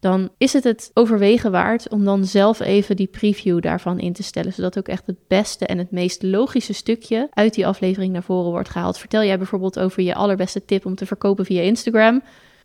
dan 0.00 0.30
is 0.38 0.52
het 0.52 0.64
het 0.64 0.90
overwegen 0.94 1.50
waard 1.50 1.88
om 1.88 2.04
dan 2.04 2.24
zelf 2.24 2.60
even 2.60 2.96
die 2.96 3.06
preview 3.06 3.60
daarvan 3.60 3.98
in 3.98 4.12
te 4.12 4.22
stellen, 4.22 4.52
zodat 4.52 4.78
ook 4.78 4.88
echt 4.88 5.06
het 5.06 5.18
beste 5.28 5.66
en 5.66 5.78
het 5.78 5.90
meest 5.90 6.22
logische 6.22 6.72
stukje 6.72 7.28
uit 7.32 7.54
die 7.54 7.66
aflevering 7.66 8.12
naar 8.12 8.22
voren 8.22 8.50
wordt 8.50 8.68
gehaald. 8.68 8.98
Vertel 8.98 9.22
jij 9.22 9.38
bijvoorbeeld 9.38 9.78
over 9.78 10.02
je 10.02 10.14
allerbeste 10.14 10.64
tip 10.64 10.86
om 10.86 10.94
te 10.94 11.06
verkopen 11.06 11.44
via 11.44 11.62
Instagram? 11.62 12.22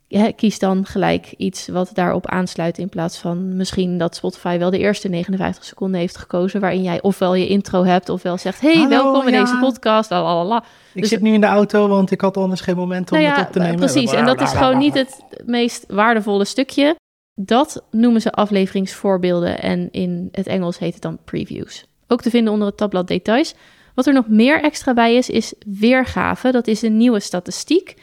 Ja, 0.09 0.31
kies 0.31 0.59
dan 0.59 0.85
gelijk 0.85 1.33
iets 1.37 1.67
wat 1.67 1.89
daarop 1.93 2.27
aansluit 2.27 2.77
in 2.77 2.89
plaats 2.89 3.17
van 3.17 3.55
misschien 3.55 3.97
dat 3.97 4.15
Spotify 4.15 4.57
wel 4.57 4.69
de 4.69 4.77
eerste 4.77 5.07
59 5.09 5.63
seconden 5.63 5.99
heeft 5.99 6.17
gekozen 6.17 6.59
waarin 6.59 6.83
jij 6.83 7.01
ofwel 7.01 7.33
je 7.35 7.47
intro 7.47 7.83
hebt 7.83 8.09
ofwel 8.09 8.37
zegt 8.37 8.61
hey 8.61 8.87
welkom 8.87 9.27
in 9.27 9.39
deze 9.39 9.57
podcast. 9.59 10.09
Lalalala. 10.09 10.63
Ik 10.93 11.01
dus 11.01 11.09
zit 11.09 11.21
nu 11.21 11.33
in 11.33 11.41
de 11.41 11.47
auto, 11.47 11.87
want 11.87 12.11
ik 12.11 12.21
had 12.21 12.37
anders 12.37 12.61
geen 12.61 12.75
moment 12.75 13.11
om 13.11 13.17
nou 13.17 13.29
het 13.31 13.45
op 13.45 13.51
te 13.51 13.59
nemen. 13.59 13.75
Precies, 13.75 14.11
en 14.11 14.25
dat 14.25 14.41
is 14.41 14.51
gewoon 14.51 14.77
niet 14.77 14.93
het 14.93 15.23
meest 15.45 15.85
waardevolle 15.87 16.45
stukje. 16.45 16.95
Dat 17.35 17.83
noemen 17.91 18.21
ze 18.21 18.31
afleveringsvoorbeelden 18.31 19.61
en 19.61 19.91
in 19.91 20.29
het 20.31 20.47
Engels 20.47 20.77
heet 20.77 20.93
het 20.93 21.01
dan 21.01 21.17
previews. 21.25 21.85
Ook 22.07 22.21
te 22.21 22.29
vinden 22.29 22.53
onder 22.53 22.67
het 22.67 22.77
tabblad 22.77 23.07
details. 23.07 23.55
Wat 23.95 24.07
er 24.07 24.13
nog 24.13 24.27
meer 24.27 24.61
extra 24.61 24.93
bij 24.93 25.15
is, 25.15 25.29
is 25.29 25.53
weergave. 25.65 26.51
Dat 26.51 26.67
is 26.67 26.81
een 26.81 26.97
nieuwe 26.97 27.19
statistiek. 27.19 27.95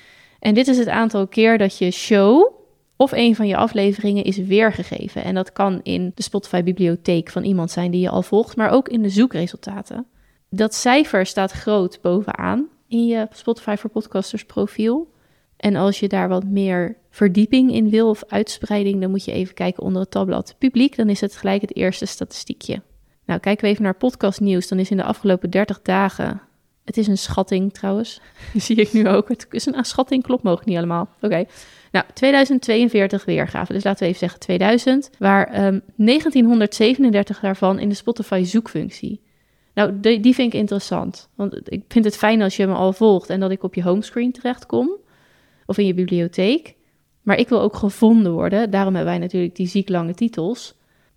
En 0.45 0.55
dit 0.55 0.69
is 0.69 0.79
het 0.79 0.89
aantal 0.89 1.27
keer 1.27 1.59
dat 1.59 1.79
je 1.79 1.91
show 1.91 2.53
of 2.97 3.13
een 3.13 3.37
van 3.37 3.47
je 3.47 3.57
afleveringen 3.57 4.25
is 4.25 4.37
weergegeven. 4.37 5.25
En 5.25 5.35
dat 5.35 5.53
kan 5.53 5.81
in 5.83 6.13
de 6.15 6.23
Spotify-bibliotheek 6.23 7.31
van 7.31 7.45
iemand 7.45 7.71
zijn 7.71 7.91
die 7.91 8.01
je 8.01 8.09
al 8.09 8.23
volgt, 8.23 8.57
maar 8.57 8.71
ook 8.71 8.89
in 8.89 9.03
de 9.03 9.09
zoekresultaten. 9.09 10.07
Dat 10.51 10.75
cijfer 10.75 11.27
staat 11.27 11.51
groot 11.51 11.99
bovenaan 12.03 12.69
in 12.89 13.07
je 13.07 13.27
Spotify 13.31 13.77
voor 13.79 13.91
Podcasters 13.91 14.45
profiel. 14.45 15.13
En 15.57 15.77
als 15.77 16.01
je 16.01 16.09
daar 16.09 16.29
wat 16.29 16.45
meer 16.45 16.97
verdieping 17.11 17.73
in 17.73 17.91
wil 17.91 18.09
of 18.09 18.25
uitspreiding, 18.29 19.01
dan 19.01 19.11
moet 19.11 19.25
je 19.25 19.33
even 19.33 19.55
kijken 19.55 19.83
onder 19.83 20.01
het 20.01 20.11
tabblad 20.11 20.55
publiek. 20.59 20.97
Dan 20.97 21.09
is 21.09 21.21
het 21.21 21.37
gelijk 21.37 21.61
het 21.61 21.77
eerste 21.77 22.07
statistiekje. 22.07 22.83
Nou, 23.27 23.41
kijken 23.41 23.65
we 23.65 23.71
even 23.71 23.83
naar 23.83 23.97
podcastnieuws. 23.97 24.69
Dan 24.69 24.79
is 24.79 24.91
in 24.91 24.97
de 24.97 25.05
afgelopen 25.05 25.51
30 25.51 25.83
dagen. 25.83 26.41
Het 26.85 26.97
is 26.97 27.07
een 27.07 27.19
schatting 27.19 27.73
trouwens. 27.73 28.21
Zie 28.55 28.77
ik 28.77 28.93
nu 28.93 29.09
ook. 29.09 29.29
Het 29.29 29.47
is 29.51 29.67
een 29.67 29.85
schatting, 29.85 30.23
klopt 30.23 30.43
mogelijk 30.43 30.69
niet 30.69 30.79
allemaal. 30.79 31.09
Oké. 31.21 31.45
Nou, 31.93 32.07
2042 32.15 33.25
weergaven. 33.25 33.75
Dus 33.75 33.85
laten 33.85 34.03
we 34.03 34.07
even 34.07 34.19
zeggen 34.19 34.41
2000. 34.41 35.11
Waar 35.19 35.47
1937 35.53 37.37
ehm, 37.37 37.45
daarvan 37.45 37.79
in 37.79 37.89
de 37.89 37.95
Spotify 37.95 38.43
zoekfunctie. 38.45 39.21
Nou, 39.75 40.01
die, 40.01 40.21
die 40.21 40.35
vind 40.35 40.53
ik 40.53 40.61
interessant. 40.61 41.29
Want 41.35 41.73
ik 41.73 41.85
vind 41.89 42.05
het 42.05 42.17
fijn 42.17 42.43
als 42.43 42.57
je 42.57 42.67
me 42.67 42.75
al 42.75 42.93
volgt 42.93 43.31
en 43.31 43.41
dat 43.41 43.51
ik 43.51 43.63
op 43.63 43.75
je 43.75 43.83
homescreen 43.83 44.33
terechtkom 44.33 44.97
of 45.67 45.79
in 45.79 45.87
je 45.87 45.95
bibliotheek. 45.95 46.75
Maar 47.23 47.39
ik 47.39 47.49
wil 47.49 47.61
ook 47.61 47.77
gevonden 47.77 48.33
worden. 48.33 48.71
Daarom 48.71 48.95
hebben 48.95 49.13
wij 49.13 49.23
natuurlijk 49.23 49.57
die 49.57 49.69
zieklange 49.69 50.15
titels. 50.15 50.75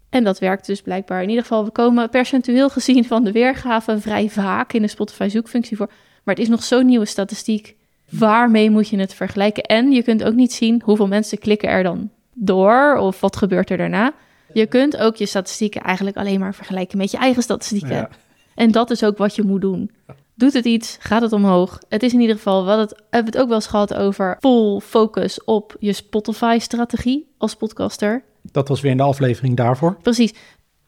En 0.10 0.24
dat 0.24 0.40
werkt 0.40 0.66
dus 0.66 0.82
blijkbaar. 0.82 1.22
In 1.22 1.30
ieder 1.30 1.44
geval, 1.44 1.66
we 1.66 1.72
komen 1.72 2.10
percentueel 2.10 2.70
gezien 2.70 3.06
van 3.06 3.24
de 3.24 3.32
weergave 3.32 4.00
vrij 4.00 4.30
vaak 4.30 4.74
in 4.74 4.82
de 4.82 4.88
Spotify 4.88 5.28
zoekfunctie 5.28 5.78
voor. 5.78 5.92
Maar 6.24 6.36
het 6.36 6.44
is 6.44 6.50
nog 6.50 6.64
zo'n 6.64 6.86
nieuwe 6.86 7.06
statistiek. 7.06 7.76
Waarmee 8.10 8.70
moet 8.70 8.90
je 8.90 8.98
het 8.98 9.14
vergelijken? 9.14 9.64
En 9.64 9.92
je 9.92 10.04
kunt 10.04 10.24
ook 10.24 10.34
niet 10.34 10.54
zien 10.54 10.82
hoeveel 10.86 11.08
mensen 11.08 11.38
klikken 11.38 11.70
er 11.70 11.84
dan 11.84 12.10
door 12.34 12.96
of 12.96 13.20
wat 13.20 13.36
gebeurt 13.36 13.70
er 13.70 13.78
daarna. 13.78 14.14
Je 14.54 14.66
kunt 14.66 14.98
ook 14.98 15.16
je 15.16 15.26
statistieken 15.26 15.82
eigenlijk 15.82 16.18
alleen 16.18 16.40
maar 16.40 16.56
vergelijken 16.56 16.98
met 16.98 17.12
je 17.12 17.18
eigen 17.18 17.44
statistieken. 17.44 18.10
En 18.56 18.72
dat 18.72 18.90
is 18.90 19.04
ook 19.04 19.18
wat 19.18 19.36
je 19.36 19.44
moet 19.44 19.62
doen. 19.62 19.92
Doet 20.38 20.54
het 20.54 20.66
iets? 20.66 20.98
Gaat 21.00 21.22
het 21.22 21.34
omhoog? 21.34 21.80
Het 21.90 22.04
is 22.04 22.14
in 22.14 22.20
ieder 22.20 22.36
geval, 22.36 22.66
we 22.66 22.72
het, 22.72 23.04
hebben 23.10 23.32
het 23.32 23.42
ook 23.42 23.48
wel 23.48 23.56
eens 23.56 23.68
gehad 23.68 23.94
over 23.94 24.38
full 24.40 24.80
focus 24.80 25.44
op 25.44 25.76
je 25.80 25.94
Spotify-strategie 25.94 27.34
als 27.38 27.56
podcaster. 27.56 28.24
Dat 28.42 28.68
was 28.68 28.82
weer 28.82 28.92
in 28.92 28.98
de 28.98 29.04
aflevering 29.04 29.56
daarvoor. 29.56 29.98
Precies. 30.02 30.34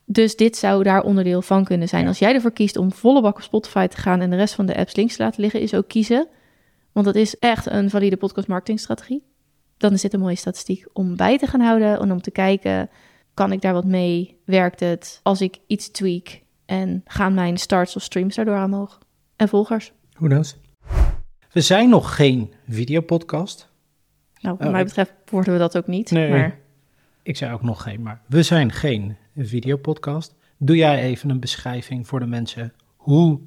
Dus 0.06 0.36
dit 0.36 0.58
zou 0.58 0.84
daar 0.84 1.04
onderdeel 1.04 1.42
van 1.42 1.64
kunnen 1.64 1.88
zijn. 1.88 2.08
Als 2.08 2.20
jij 2.20 2.34
ervoor 2.34 2.52
kiest 2.52 2.78
om 2.78 2.92
volle 2.92 3.22
bak 3.22 3.36
op 3.36 3.42
Spotify 3.42 3.88
te 3.88 3.98
gaan 3.98 4.22
en 4.22 4.30
de 4.30 4.36
rest 4.36 4.54
van 4.54 4.66
de 4.66 4.78
apps 4.78 4.96
links 4.96 5.16
te 5.16 5.24
laten 5.24 5.42
liggen, 5.42 5.62
is 5.62 5.74
ook 5.74 5.88
kiezen. 5.88 6.28
Want 6.92 7.06
dat 7.06 7.16
is 7.16 7.36
echt 7.36 7.66
een 7.66 7.90
valide 7.90 8.18
podcast 8.18 8.48
marketingstrategie. 8.48 9.24
Dan 9.78 9.94
is 9.94 10.02
dit 10.02 10.14
een 10.14 10.20
mooie 10.20 10.36
statistiek 10.36 10.86
om 10.94 11.16
bij 11.16 11.38
te 11.38 11.48
gaan 11.48 11.62
houden 11.62 12.00
en 12.00 12.12
om 12.12 12.22
te 12.22 12.32
kijken, 12.32 12.90
kan 13.34 13.52
ik 13.52 13.62
daar 13.62 13.74
wat 13.74 13.86
mee? 13.86 14.40
Werkt 14.46 14.80
het? 14.80 15.20
Als 15.24 15.42
ik 15.42 15.58
iets 15.68 15.90
tweak 15.90 16.42
en 16.66 17.02
gaan 17.06 17.34
mijn 17.34 17.58
starts 17.58 17.96
of 17.96 18.04
streams 18.04 18.36
daardoor 18.36 18.64
omhoog? 18.64 19.00
En 19.40 19.50
volgers. 19.50 19.92
Who 20.14 20.28
knows? 20.28 20.58
We 21.52 21.62
zijn 21.62 21.90
nog 21.90 22.16
geen 22.16 22.54
videopodcast. 22.68 23.70
Nou, 24.40 24.56
wat 24.58 24.68
oh, 24.68 24.74
mij 24.74 24.84
betreft 24.84 25.14
worden 25.30 25.54
we 25.54 25.60
dat 25.60 25.78
ook 25.78 25.88
niet. 25.88 26.12
Nee, 26.12 26.32
maar... 26.32 26.60
ik 27.24 27.38
zei 27.38 27.54
ook 27.54 27.62
nog 27.62 27.82
geen, 27.82 28.02
maar 28.02 28.22
we 28.28 28.44
zijn 28.44 28.72
geen 28.72 29.18
videopodcast. 29.38 30.36
Doe 30.58 30.76
jij 30.76 31.02
even 31.02 31.30
een 31.30 31.40
beschrijving 31.40 32.08
voor 32.08 32.20
de 32.20 32.26
mensen 32.26 32.74
hoe 32.96 33.40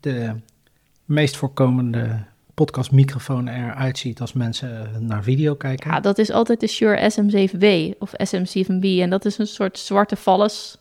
de 0.00 0.34
meest 1.04 1.36
voorkomende 1.36 2.24
podcastmicrofoon 2.54 3.48
eruit 3.48 3.98
ziet 3.98 4.20
als 4.20 4.32
mensen 4.32 5.06
naar 5.06 5.22
video 5.22 5.54
kijken? 5.54 5.90
Ja, 5.90 6.00
dat 6.00 6.18
is 6.18 6.30
altijd 6.30 6.60
de 6.60 6.66
Shure 6.66 7.10
SM7B 7.12 7.98
of 7.98 8.12
SM7B. 8.12 8.84
En 9.00 9.10
dat 9.10 9.24
is 9.24 9.38
een 9.38 9.46
soort 9.46 9.78
zwarte 9.78 10.16
valles 10.16 10.78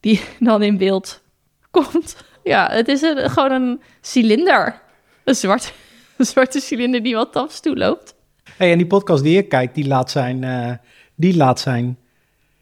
die 0.00 0.20
dan 0.40 0.62
in 0.62 0.76
beeld 0.76 1.22
komt. 1.70 2.16
Ja, 2.44 2.68
het 2.70 2.88
is 2.88 3.02
een, 3.02 3.30
gewoon 3.30 3.52
een 3.52 3.80
cilinder. 4.00 4.80
Een, 5.24 5.34
zwart, 5.34 5.72
een 6.16 6.24
zwarte 6.26 6.60
cilinder 6.60 7.02
die 7.02 7.14
wat 7.14 7.36
af 7.36 7.60
toe 7.60 7.76
loopt. 7.76 8.14
Hey, 8.56 8.72
en 8.72 8.78
die 8.78 8.86
podcast 8.86 9.22
die 9.22 9.38
ik 9.38 9.48
kijk, 9.48 9.74
die 9.74 9.86
laat 9.86 10.10
zijn, 10.10 10.42
uh, 10.42 10.72
die 11.14 11.36
laat 11.36 11.60
zijn... 11.60 11.98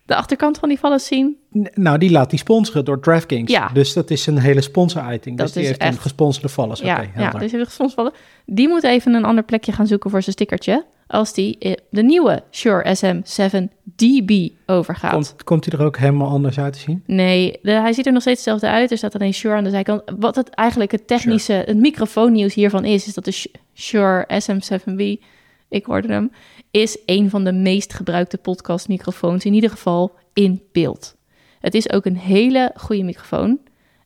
De 0.07 0.15
achterkant 0.15 0.59
van 0.59 0.69
die 0.69 0.79
vallen 0.79 1.01
zien? 1.01 1.37
nou, 1.75 1.99
die 1.99 2.11
laat 2.11 2.31
die 2.31 2.39
sponsoren 2.39 2.85
door 2.85 3.01
DraftKings. 3.01 3.53
Ja. 3.53 3.69
Dus 3.69 3.93
dat 3.93 4.11
is 4.11 4.27
een 4.27 4.39
hele 4.39 4.61
sponsor-item. 4.61 5.37
Dus 5.37 5.53
die 5.53 5.65
heeft 5.67 5.81
echt... 5.81 5.95
een 5.95 6.01
gesponsorde 6.01 6.49
vallen. 6.49 6.77
Ja, 6.83 6.93
okay, 6.93 7.11
ja 7.17 7.31
dus 7.31 7.53
heeft 7.53 7.65
gesponsorde 7.65 7.95
vallen. 7.95 8.13
Die 8.47 8.69
moet 8.69 8.83
even 8.83 9.15
een 9.15 9.25
ander 9.25 9.45
plekje 9.45 9.73
gaan 9.73 9.87
zoeken 9.87 10.11
voor 10.11 10.23
zijn 10.23 10.35
stickertje 10.35 10.85
als 11.13 11.33
die 11.33 11.59
eh, 11.59 11.73
de 11.91 12.03
nieuwe 12.03 12.43
Shure 12.51 12.97
SM7DB 12.97 14.65
overgaat. 14.67 15.13
Komt, 15.13 15.45
komt 15.45 15.65
hij 15.65 15.79
er 15.79 15.85
ook 15.85 15.97
helemaal 15.97 16.29
anders 16.29 16.59
uit 16.59 16.73
te 16.73 16.79
zien? 16.79 17.03
Nee, 17.07 17.59
hij 17.63 17.93
ziet 17.93 18.07
er 18.07 18.13
nog 18.13 18.23
steeds 18.23 18.45
hetzelfde 18.45 18.69
uit. 18.69 18.91
Er 18.91 18.97
staat 18.97 19.15
alleen 19.15 19.35
Shure 19.35 19.55
aan 19.55 19.65
de 19.65 19.71
zijkant. 19.71 20.03
Wat 20.19 20.37
het 20.37 20.49
eigenlijk 20.49 20.91
het 20.91 21.07
technische, 21.07 21.53
het 21.53 21.77
microfoonnieuws 21.77 22.55
hiervan 22.55 22.85
is, 22.85 23.07
is 23.07 23.15
dat 23.15 23.25
de 23.25 23.45
Shure 23.75 24.27
SM7B, 24.43 25.25
ik 25.69 25.85
hoorde 25.85 26.09
hem, 26.09 26.33
is 26.71 26.99
een 27.07 27.31
van 27.31 27.45
de 27.45 27.53
meest 27.53 27.95
gebruikte 27.95 28.39
podcastmicrofoons, 28.39 29.45
in 29.45 29.55
ieder 29.55 29.71
geval 29.71 30.15
in 30.33 30.63
beeld. 30.73 31.17
Het 31.61 31.75
is 31.75 31.93
ook 31.93 32.05
een 32.05 32.17
hele 32.17 32.73
goede 32.77 33.03
microfoon 33.03 33.59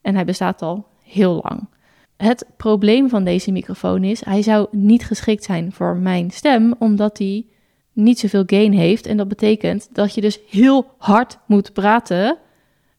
en 0.02 0.14
hij 0.14 0.24
bestaat 0.24 0.62
al 0.62 0.86
heel 1.02 1.40
lang. 1.42 1.68
Het 2.16 2.46
probleem 2.56 3.08
van 3.08 3.24
deze 3.24 3.52
microfoon 3.52 4.04
is, 4.04 4.24
hij 4.24 4.42
zou 4.42 4.66
niet 4.70 5.04
geschikt 5.04 5.44
zijn 5.44 5.72
voor 5.72 5.96
mijn 5.96 6.30
stem, 6.30 6.74
omdat 6.78 7.18
hij 7.18 7.46
niet 7.92 8.18
zoveel 8.18 8.42
gain 8.46 8.72
heeft. 8.72 9.06
En 9.06 9.16
dat 9.16 9.28
betekent 9.28 9.88
dat 9.92 10.14
je 10.14 10.20
dus 10.20 10.38
heel 10.48 10.94
hard 10.98 11.38
moet 11.46 11.72
praten, 11.72 12.38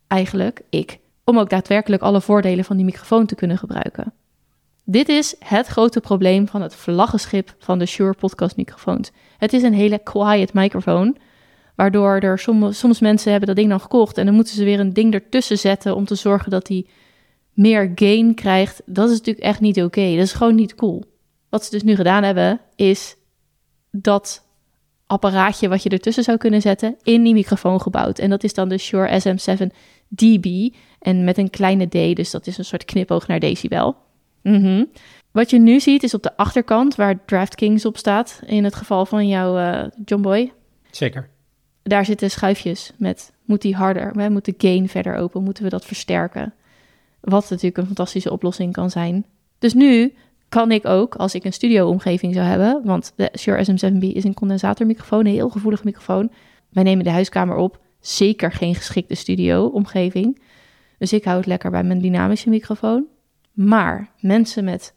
eigenlijk 0.07 0.61
ik, 0.69 0.99
om 1.23 1.39
ook 1.39 1.49
daadwerkelijk 1.49 2.01
alle 2.01 2.21
voordelen 2.21 2.65
van 2.65 2.75
die 2.75 2.85
microfoon 2.85 3.25
te 3.25 3.35
kunnen 3.35 3.57
gebruiken. 3.57 4.13
Dit 4.83 5.09
is 5.09 5.35
het 5.39 5.67
grote 5.67 5.99
probleem 5.99 6.47
van 6.47 6.61
het 6.61 6.75
vlaggenschip 6.75 7.55
van 7.59 7.79
de 7.79 7.85
Shure 7.85 8.13
podcast 8.13 8.57
microfoons. 8.57 9.11
Het 9.37 9.53
is 9.53 9.63
een 9.63 9.73
hele 9.73 9.99
quiet 9.99 10.53
microfoon, 10.53 11.17
waardoor 11.75 12.19
er 12.19 12.39
soms, 12.39 12.79
soms 12.79 12.99
mensen 12.99 13.29
hebben 13.29 13.47
dat 13.47 13.57
ding 13.57 13.69
dan 13.69 13.79
gekocht 13.79 14.17
en 14.17 14.25
dan 14.25 14.35
moeten 14.35 14.55
ze 14.55 14.63
weer 14.63 14.79
een 14.79 14.93
ding 14.93 15.13
ertussen 15.13 15.57
zetten 15.57 15.95
om 15.95 16.05
te 16.05 16.15
zorgen 16.15 16.51
dat 16.51 16.65
die 16.65 16.89
meer 17.57 17.91
gain 17.95 18.33
krijgt, 18.33 18.81
dat 18.85 19.09
is 19.09 19.17
natuurlijk 19.17 19.45
echt 19.45 19.59
niet 19.59 19.81
oké. 19.83 20.15
Dat 20.15 20.23
is 20.23 20.33
gewoon 20.33 20.55
niet 20.55 20.75
cool. 20.75 21.03
Wat 21.49 21.63
ze 21.65 21.71
dus 21.71 21.83
nu 21.83 21.95
gedaan 21.95 22.23
hebben, 22.23 22.59
is 22.75 23.15
dat 23.91 24.45
apparaatje 25.07 25.67
wat 25.67 25.83
je 25.83 25.89
ertussen 25.89 26.23
zou 26.23 26.37
kunnen 26.37 26.61
zetten, 26.61 26.95
in 27.03 27.23
die 27.23 27.33
microfoon 27.33 27.81
gebouwd. 27.81 28.19
En 28.19 28.29
dat 28.29 28.43
is 28.43 28.53
dan 28.53 28.69
de 28.69 28.77
Shure 28.77 29.21
SM7 29.21 29.65
dB. 30.07 30.69
En 30.99 31.23
met 31.23 31.37
een 31.37 31.49
kleine 31.49 31.85
D, 31.85 32.15
dus 32.15 32.31
dat 32.31 32.47
is 32.47 32.57
een 32.57 32.65
soort 32.65 32.85
knipoog 32.85 33.27
naar 33.27 33.39
decibel. 33.39 33.95
Mm 34.43 34.89
Wat 35.31 35.49
je 35.49 35.59
nu 35.59 35.79
ziet 35.79 36.03
is 36.03 36.13
op 36.13 36.23
de 36.23 36.37
achterkant, 36.37 36.95
waar 36.95 37.25
DraftKings 37.25 37.85
op 37.85 37.97
staat, 37.97 38.41
in 38.45 38.63
het 38.63 38.75
geval 38.75 39.05
van 39.05 39.27
jouw 39.27 39.57
uh, 39.57 39.83
John 40.05 40.21
Boy. 40.21 40.53
Zeker. 40.91 41.29
Daar 41.83 42.05
zitten 42.05 42.31
schuifjes 42.31 42.91
met, 42.97 43.33
moet 43.45 43.61
die 43.61 43.75
harder, 43.75 44.31
moet 44.31 44.45
de 44.45 44.53
gain 44.57 44.89
verder 44.89 45.15
open, 45.15 45.43
moeten 45.43 45.63
we 45.63 45.69
dat 45.69 45.85
versterken. 45.85 46.53
Wat 47.29 47.49
natuurlijk 47.49 47.77
een 47.77 47.85
fantastische 47.85 48.31
oplossing 48.31 48.73
kan 48.73 48.89
zijn. 48.89 49.25
Dus 49.59 49.73
nu 49.73 50.13
kan 50.49 50.71
ik 50.71 50.85
ook, 50.85 51.15
als 51.15 51.35
ik 51.35 51.43
een 51.43 51.53
studio-omgeving 51.53 52.33
zou 52.33 52.45
hebben, 52.45 52.81
want 52.83 53.13
de 53.15 53.31
Shure 53.37 53.65
SM7B 53.65 54.15
is 54.15 54.23
een 54.23 54.33
condensatormicrofoon, 54.33 55.25
een 55.25 55.33
heel 55.33 55.49
gevoelige 55.49 55.85
microfoon. 55.85 56.31
Wij 56.69 56.83
nemen 56.83 57.03
de 57.03 57.09
huiskamer 57.09 57.55
op, 57.55 57.79
zeker 57.99 58.51
geen 58.51 58.75
geschikte 58.75 59.15
studio-omgeving. 59.15 60.41
Dus 60.97 61.13
ik 61.13 61.23
hou 61.23 61.37
het 61.37 61.45
lekker 61.45 61.71
bij 61.71 61.83
mijn 61.83 62.01
dynamische 62.01 62.49
microfoon. 62.49 63.05
Maar 63.53 64.09
mensen 64.19 64.63
met 64.63 64.93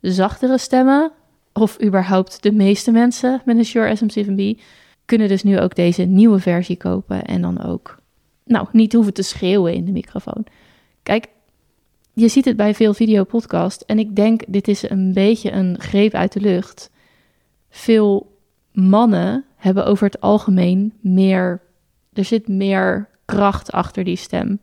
zachtere 0.00 0.58
stemmen, 0.58 1.12
of 1.52 1.82
überhaupt 1.82 2.42
de 2.42 2.52
meeste 2.52 2.90
mensen 2.90 3.42
met 3.44 3.56
een 3.56 3.64
Shure 3.64 3.96
SM7B, 3.96 4.62
kunnen 5.04 5.28
dus 5.28 5.42
nu 5.42 5.60
ook 5.60 5.74
deze 5.74 6.02
nieuwe 6.02 6.38
versie 6.38 6.76
kopen 6.76 7.24
en 7.24 7.42
dan 7.42 7.64
ook, 7.64 7.98
nou, 8.44 8.66
niet 8.72 8.92
hoeven 8.92 9.14
te 9.14 9.22
schreeuwen 9.22 9.74
in 9.74 9.84
de 9.84 9.92
microfoon. 9.92 10.46
Kijk, 11.02 11.26
je 12.14 12.28
ziet 12.28 12.44
het 12.44 12.56
bij 12.56 12.74
veel 12.74 12.94
videopodcast 12.94 13.80
en 13.80 13.98
ik 13.98 14.16
denk 14.16 14.42
dit 14.48 14.68
is 14.68 14.90
een 14.90 15.12
beetje 15.12 15.52
een 15.52 15.80
greep 15.80 16.14
uit 16.14 16.32
de 16.32 16.40
lucht. 16.40 16.90
Veel 17.70 18.38
mannen 18.72 19.44
hebben 19.56 19.86
over 19.86 20.06
het 20.06 20.20
algemeen 20.20 20.92
meer, 21.00 21.60
er 22.12 22.24
zit 22.24 22.48
meer 22.48 23.08
kracht 23.24 23.72
achter 23.72 24.04
die 24.04 24.16
stem. 24.16 24.58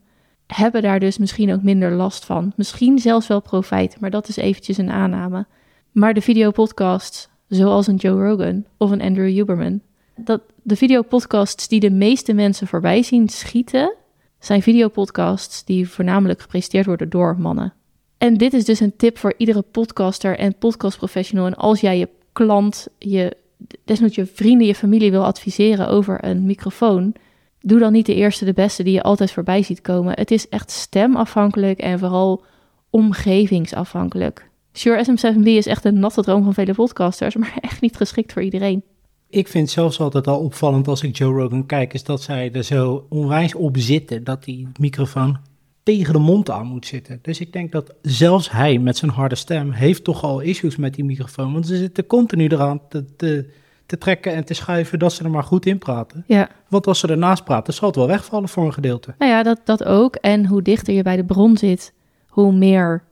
Hebben 0.48 0.82
daar 0.82 1.00
dus 1.00 1.18
misschien 1.18 1.54
ook 1.54 1.64
minder 1.64 1.92
last 1.92 2.26
van. 2.26 2.54
Misschien 2.56 3.00
zelfs 3.00 3.28
wel 3.28 3.42
profijt, 3.42 4.00
maar 4.00 4.10
dat 4.10 4.28
is 4.28 4.36
eventjes 4.36 4.78
een 4.78 4.92
aanname. 4.92 5.46
Maar 5.92 6.14
de 6.14 6.22
videopodcasts, 6.22 7.30
zoals 7.48 7.88
een 7.88 7.96
Joe 7.96 8.28
Rogan 8.28 8.66
of 8.78 8.92
een 8.92 9.02
Andrew 9.02 9.30
Huberman, 9.30 9.82
dat 10.16 10.42
de 10.64 10.76
videopodcasts 10.76 11.68
die 11.68 11.80
de 11.80 11.92
meeste 11.92 12.34
mensen 12.34 12.68
voorbij 12.68 13.04
zien 13.04 13.30
schieten, 13.30 13.96
zijn 14.42 14.62
videopodcasts 14.62 15.64
die 15.64 15.90
voornamelijk 15.90 16.42
gepresenteerd 16.42 16.86
worden 16.86 17.10
door 17.10 17.36
mannen. 17.40 17.74
En 18.18 18.38
dit 18.38 18.54
is 18.54 18.66
dus 18.66 18.80
een 18.80 18.96
tip 18.96 19.18
voor 19.18 19.34
iedere 19.38 19.62
podcaster 19.62 20.38
en 20.38 20.58
podcastprofessional. 20.58 21.46
En 21.46 21.56
als 21.56 21.82
jij 21.82 21.98
je 21.98 22.10
klant, 22.34 22.88
je 22.98 23.38
desnoods 23.86 24.16
je 24.16 24.26
vrienden, 24.26 24.68
je 24.68 24.76
familie 24.76 25.12
wil 25.12 25.26
adviseren 25.26 25.88
over 25.88 26.26
een 26.26 26.46
microfoon, 26.46 27.14
doe 27.60 27.80
dan 27.80 27.92
niet 27.92 28.06
de 28.06 28.16
eerste, 28.16 28.46
de 28.46 28.54
beste 28.54 28.84
die 28.84 28.94
je 28.94 29.04
altijd 29.04 29.32
voorbij 29.32 29.64
ziet 29.64 29.82
komen. 29.82 30.14
Het 30.16 30.32
is 30.32 30.50
echt 30.50 30.72
stemafhankelijk 30.72 31.80
en 31.80 32.00
vooral 32.00 32.44
omgevingsafhankelijk. 32.90 34.50
Sure 34.72 35.06
SM7B 35.06 35.44
is 35.44 35.66
echt 35.66 35.86
een 35.86 36.00
natte 36.00 36.22
droom 36.22 36.44
van 36.44 36.54
vele 36.54 36.74
podcasters, 36.74 37.36
maar 37.42 37.58
echt 37.60 37.82
niet 37.82 37.98
geschikt 37.98 38.34
voor 38.34 38.42
iedereen. 38.42 38.84
Ik 39.32 39.48
vind 39.48 39.70
zelfs 39.70 40.00
altijd 40.00 40.28
al 40.28 40.40
opvallend 40.40 40.88
als 40.88 41.04
ik 41.04 41.18
Joe 41.18 41.42
Rogan 41.42 41.66
kijk, 41.66 41.94
is 41.94 42.04
dat 42.04 42.22
zij 42.22 42.52
er 42.52 42.64
zo 42.64 43.06
onwijs 43.10 43.56
op 43.56 43.78
zitten 43.78 44.24
dat 44.24 44.44
die 44.44 44.68
microfoon 44.80 45.38
tegen 45.84 46.14
de 46.14 46.20
mond 46.20 46.50
aan 46.50 46.68
moet 46.68 46.86
zitten. 46.86 47.20
Dus 47.22 47.40
ik 47.40 47.54
denk 47.54 47.72
dat 47.72 47.94
zelfs 48.02 48.52
hij 48.52 48.78
met 48.78 48.98
zijn 48.98 49.12
harde 49.12 49.36
stem 49.36 49.72
heeft 49.72 50.04
toch 50.04 50.24
al 50.24 50.40
issues 50.40 50.76
met 50.76 50.94
die 50.94 51.04
microfoon, 51.04 51.54
want 51.54 51.68
ze 51.68 51.78
zitten 51.78 52.08
continu 52.08 52.48
eraan 52.48 52.82
te, 52.90 53.16
te, 53.16 53.50
te 53.86 53.98
trekken 53.98 54.34
en 54.34 54.46
te 54.46 54.54
schuiven 54.54 55.00
dat 55.00 55.14
ze 55.14 55.24
er 55.24 55.30
maar 55.30 55.44
goed 55.44 55.66
in 55.66 55.78
praten. 55.78 56.24
Ja. 56.28 56.50
Want 56.68 56.88
als 56.88 57.00
ze 57.00 57.08
ernaast 57.08 57.44
praten, 57.44 57.74
zal 57.74 57.88
het 57.88 57.98
wel 57.98 58.08
wegvallen 58.08 58.50
voor 58.50 58.66
een 58.66 58.74
gedeelte. 58.74 59.16
Nou 59.18 59.32
ja, 59.32 59.44
dat, 59.44 59.60
dat 59.64 59.84
ook. 59.84 60.16
En 60.16 60.46
hoe 60.46 60.62
dichter 60.62 60.94
je 60.94 61.04
bij 61.04 61.16
de 61.16 61.26
bron 61.26 61.58
zit, 61.58 61.94
hoe 62.28 62.54
meer 62.54 63.04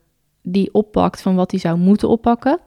die 0.41 0.73
oppakt 0.73 1.21
van 1.21 1.35
wat 1.35 1.51
hij 1.51 1.59
zou 1.59 1.77
moeten 1.77 2.09
oppakken. 2.09 2.59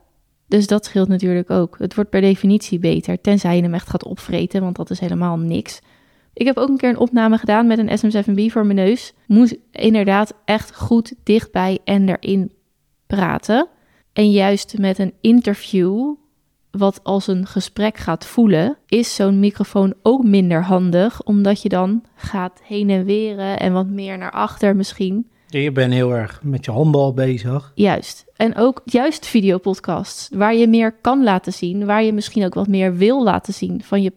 Dus 0.52 0.66
dat 0.66 0.84
scheelt 0.84 1.08
natuurlijk 1.08 1.50
ook. 1.50 1.78
Het 1.78 1.94
wordt 1.94 2.10
per 2.10 2.20
definitie 2.20 2.78
beter, 2.78 3.20
tenzij 3.20 3.56
je 3.56 3.62
hem 3.62 3.74
echt 3.74 3.88
gaat 3.88 4.04
opvreten, 4.04 4.62
want 4.62 4.76
dat 4.76 4.90
is 4.90 5.00
helemaal 5.00 5.38
niks. 5.38 5.80
Ik 6.32 6.46
heb 6.46 6.56
ook 6.56 6.68
een 6.68 6.76
keer 6.76 6.88
een 6.88 6.98
opname 6.98 7.38
gedaan 7.38 7.66
met 7.66 7.78
een 7.78 7.98
SM7B 7.98 8.52
voor 8.52 8.66
mijn 8.66 8.76
neus. 8.76 9.12
Moest 9.26 9.56
inderdaad 9.70 10.34
echt 10.44 10.76
goed 10.76 11.14
dichtbij 11.22 11.78
en 11.84 12.08
erin 12.08 12.52
praten. 13.06 13.68
En 14.12 14.30
juist 14.30 14.78
met 14.78 14.98
een 14.98 15.14
interview, 15.20 16.14
wat 16.70 17.00
als 17.02 17.26
een 17.26 17.46
gesprek 17.46 17.96
gaat 17.96 18.26
voelen, 18.26 18.76
is 18.86 19.14
zo'n 19.14 19.40
microfoon 19.40 19.94
ook 20.02 20.24
minder 20.24 20.64
handig, 20.64 21.22
omdat 21.22 21.62
je 21.62 21.68
dan 21.68 22.04
gaat 22.14 22.60
heen 22.64 22.90
en 22.90 23.04
weren 23.04 23.58
en 23.58 23.72
wat 23.72 23.86
meer 23.86 24.18
naar 24.18 24.32
achter 24.32 24.76
misschien. 24.76 25.30
Je 25.60 25.72
bent 25.72 25.92
heel 25.92 26.14
erg 26.14 26.42
met 26.42 26.64
je 26.64 26.70
handen 26.70 27.00
al 27.00 27.14
bezig. 27.14 27.72
Juist. 27.74 28.24
En 28.36 28.56
ook 28.56 28.82
juist 28.84 29.26
videopodcasts, 29.26 30.28
waar 30.34 30.54
je 30.54 30.68
meer 30.68 30.92
kan 30.92 31.22
laten 31.22 31.52
zien, 31.52 31.86
waar 31.86 32.02
je 32.02 32.12
misschien 32.12 32.44
ook 32.44 32.54
wat 32.54 32.68
meer 32.68 32.96
wil 32.96 33.22
laten 33.22 33.54
zien 33.54 33.82
van 33.82 34.02
je, 34.02 34.12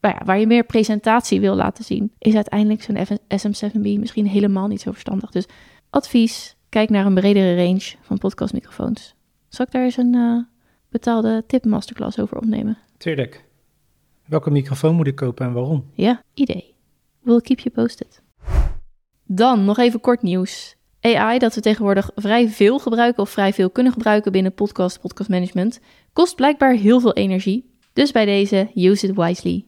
nou 0.00 0.14
ja, 0.18 0.24
waar 0.24 0.38
je 0.38 0.46
meer 0.46 0.64
presentatie 0.64 1.40
wil 1.40 1.54
laten 1.54 1.84
zien, 1.84 2.12
is 2.18 2.34
uiteindelijk 2.34 2.82
zo'n 2.82 3.18
SM7B 3.38 3.98
misschien 3.98 4.26
helemaal 4.26 4.66
niet 4.66 4.80
zo 4.80 4.90
verstandig. 4.90 5.30
Dus 5.30 5.46
advies, 5.90 6.56
kijk 6.68 6.90
naar 6.90 7.06
een 7.06 7.14
bredere 7.14 7.64
range 7.64 7.94
van 8.00 8.18
podcastmicrofoons. 8.18 9.14
Zal 9.48 9.66
ik 9.66 9.72
daar 9.72 9.84
eens 9.84 9.96
een 9.96 10.14
uh, 10.14 10.42
betaalde 10.88 11.44
tip 11.46 11.64
masterclass 11.64 12.20
over 12.20 12.36
opnemen? 12.36 12.78
Tuurlijk. 12.96 13.44
Welke 14.26 14.50
microfoon 14.50 14.94
moet 14.94 15.06
ik 15.06 15.14
kopen 15.14 15.46
en 15.46 15.52
waarom? 15.52 15.84
Ja, 15.92 16.22
idee. 16.34 16.74
We'll 17.20 17.40
keep 17.40 17.58
you 17.58 17.74
posted. 17.74 18.22
Dan 19.30 19.64
nog 19.64 19.78
even 19.78 20.00
kort 20.00 20.22
nieuws. 20.22 20.76
AI, 21.00 21.38
dat 21.38 21.54
we 21.54 21.60
tegenwoordig 21.60 22.10
vrij 22.14 22.48
veel 22.48 22.78
gebruiken 22.78 23.22
of 23.22 23.30
vrij 23.30 23.52
veel 23.52 23.70
kunnen 23.70 23.92
gebruiken 23.92 24.32
binnen 24.32 24.54
podcast, 24.54 25.00
podcast 25.00 25.28
management, 25.28 25.80
kost 26.12 26.36
blijkbaar 26.36 26.72
heel 26.72 27.00
veel 27.00 27.12
energie. 27.12 27.74
Dus 27.92 28.12
bij 28.12 28.24
deze, 28.24 28.70
use 28.74 29.06
it 29.06 29.16
wisely. 29.16 29.64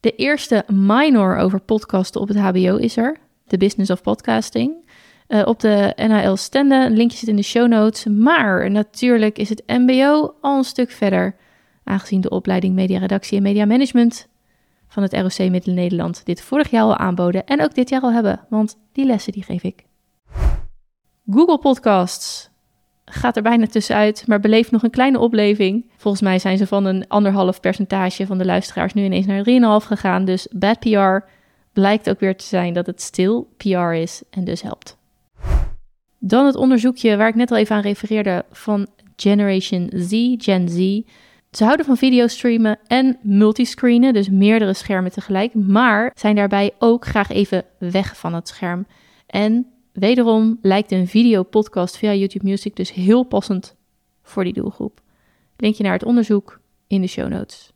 De 0.00 0.14
eerste 0.14 0.64
minor 0.66 1.36
over 1.36 1.60
podcasten 1.60 2.20
op 2.20 2.28
het 2.28 2.36
HBO 2.36 2.76
is 2.76 2.96
er, 2.96 3.18
The 3.46 3.56
Business 3.56 3.90
of 3.90 4.02
Podcasting. 4.02 4.90
Uh, 5.28 5.42
op 5.44 5.60
de 5.60 5.92
NHL 5.96 6.34
stende, 6.34 6.74
een 6.74 6.96
linkje 6.96 7.18
zit 7.18 7.28
in 7.28 7.36
de 7.36 7.42
show 7.42 7.68
notes. 7.68 8.04
Maar 8.04 8.70
natuurlijk 8.70 9.38
is 9.38 9.48
het 9.48 9.62
MBO 9.66 10.34
al 10.40 10.56
een 10.56 10.64
stuk 10.64 10.90
verder, 10.90 11.36
aangezien 11.84 12.20
de 12.20 12.30
opleiding 12.30 12.74
Media 12.74 12.98
Redactie 12.98 13.36
en 13.36 13.42
Media 13.42 13.64
Management 13.64 14.28
van 14.92 15.02
het 15.02 15.12
ROC 15.12 15.50
Midden-Nederland 15.50 16.24
dit 16.24 16.42
vorig 16.42 16.70
jaar 16.70 16.82
al 16.82 16.96
aanboden 16.96 17.46
en 17.46 17.62
ook 17.62 17.74
dit 17.74 17.88
jaar 17.88 18.00
al 18.00 18.12
hebben, 18.12 18.40
want 18.48 18.76
die 18.92 19.04
lessen 19.04 19.32
die 19.32 19.42
geef 19.42 19.62
ik. 19.62 19.84
Google 21.30 21.58
Podcasts 21.58 22.50
gaat 23.04 23.36
er 23.36 23.42
bijna 23.42 23.66
tussenuit, 23.66 24.24
maar 24.26 24.40
beleeft 24.40 24.70
nog 24.70 24.82
een 24.82 24.90
kleine 24.90 25.18
opleving. 25.18 25.90
Volgens 25.96 26.22
mij 26.22 26.38
zijn 26.38 26.58
ze 26.58 26.66
van 26.66 26.84
een 26.84 27.08
anderhalf 27.08 27.60
percentage 27.60 28.26
van 28.26 28.38
de 28.38 28.44
luisteraars 28.44 28.92
nu 28.92 29.04
ineens 29.04 29.26
naar 29.26 29.80
3,5 29.82 29.86
gegaan. 29.86 30.24
Dus 30.24 30.48
bad 30.50 30.78
PR 30.78 31.26
blijkt 31.72 32.10
ook 32.10 32.20
weer 32.20 32.36
te 32.36 32.44
zijn 32.44 32.72
dat 32.72 32.86
het 32.86 33.02
stil 33.02 33.52
PR 33.56 33.92
is 33.92 34.22
en 34.30 34.44
dus 34.44 34.62
helpt. 34.62 34.98
Dan 36.18 36.46
het 36.46 36.56
onderzoekje 36.56 37.16
waar 37.16 37.28
ik 37.28 37.34
net 37.34 37.50
al 37.50 37.56
even 37.56 37.76
aan 37.76 37.82
refereerde 37.82 38.44
van 38.50 38.88
Generation 39.16 39.90
Z, 39.94 40.34
Gen 40.36 40.68
Z. 40.68 41.02
Ze 41.52 41.64
houden 41.64 41.86
van 41.86 41.96
videostreamen 41.96 42.78
en 42.86 43.18
multiscreenen, 43.22 44.12
dus 44.12 44.28
meerdere 44.28 44.74
schermen 44.74 45.12
tegelijk, 45.12 45.54
maar 45.54 46.12
zijn 46.14 46.36
daarbij 46.36 46.70
ook 46.78 47.06
graag 47.06 47.30
even 47.30 47.64
weg 47.78 48.16
van 48.16 48.34
het 48.34 48.48
scherm. 48.48 48.86
En 49.26 49.66
wederom 49.92 50.58
lijkt 50.62 50.90
een 50.92 51.08
videopodcast 51.08 51.96
via 51.96 52.14
YouTube 52.14 52.44
Music 52.44 52.76
dus 52.76 52.92
heel 52.92 53.22
passend 53.22 53.76
voor 54.22 54.44
die 54.44 54.52
doelgroep. 54.52 55.00
Linkje 55.56 55.82
naar 55.82 55.92
het 55.92 56.04
onderzoek 56.04 56.60
in 56.86 57.00
de 57.00 57.06
show 57.06 57.28
notes. 57.28 57.72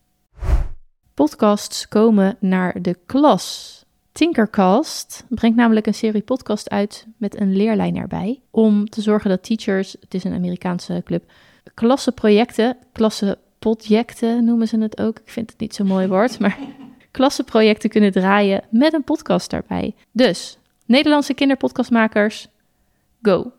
Podcasts 1.15 1.89
komen 1.89 2.37
naar 2.41 2.83
de 2.83 2.99
klas. 3.07 3.85
Tinkercast 4.13 5.25
brengt 5.29 5.57
namelijk 5.57 5.87
een 5.87 5.95
serie 5.95 6.23
podcast 6.23 6.71
uit 6.71 7.07
met 7.17 7.41
een 7.41 7.57
leerlijn 7.57 7.97
erbij. 7.97 8.41
Om 8.51 8.89
te 8.89 9.01
zorgen 9.01 9.31
dat 9.31 9.43
teachers, 9.43 9.97
het 10.01 10.15
is 10.15 10.25
een 10.25 10.35
Amerikaanse 10.35 11.03
club, 11.05 11.31
klassenprojecten, 11.75 12.77
klasse 12.93 13.39
projecten 13.75 14.45
noemen 14.45 14.69
ze 14.69 14.79
het 14.79 15.01
ook. 15.01 15.19
Ik 15.19 15.31
vind 15.31 15.51
het 15.51 15.61
niet 15.61 15.75
zo'n 15.75 15.87
mooi 15.87 16.07
woord, 16.07 16.39
maar 16.39 16.59
klassenprojecten 17.11 17.91
kunnen 17.91 18.13
draaien 18.13 18.65
met 18.71 18.93
een 18.93 19.05
podcast 19.05 19.51
daarbij. 19.51 19.95
Dus, 20.13 20.59
Nederlandse 20.85 21.35
kinderpodcastmakers, 21.35 22.49
go! 23.23 23.53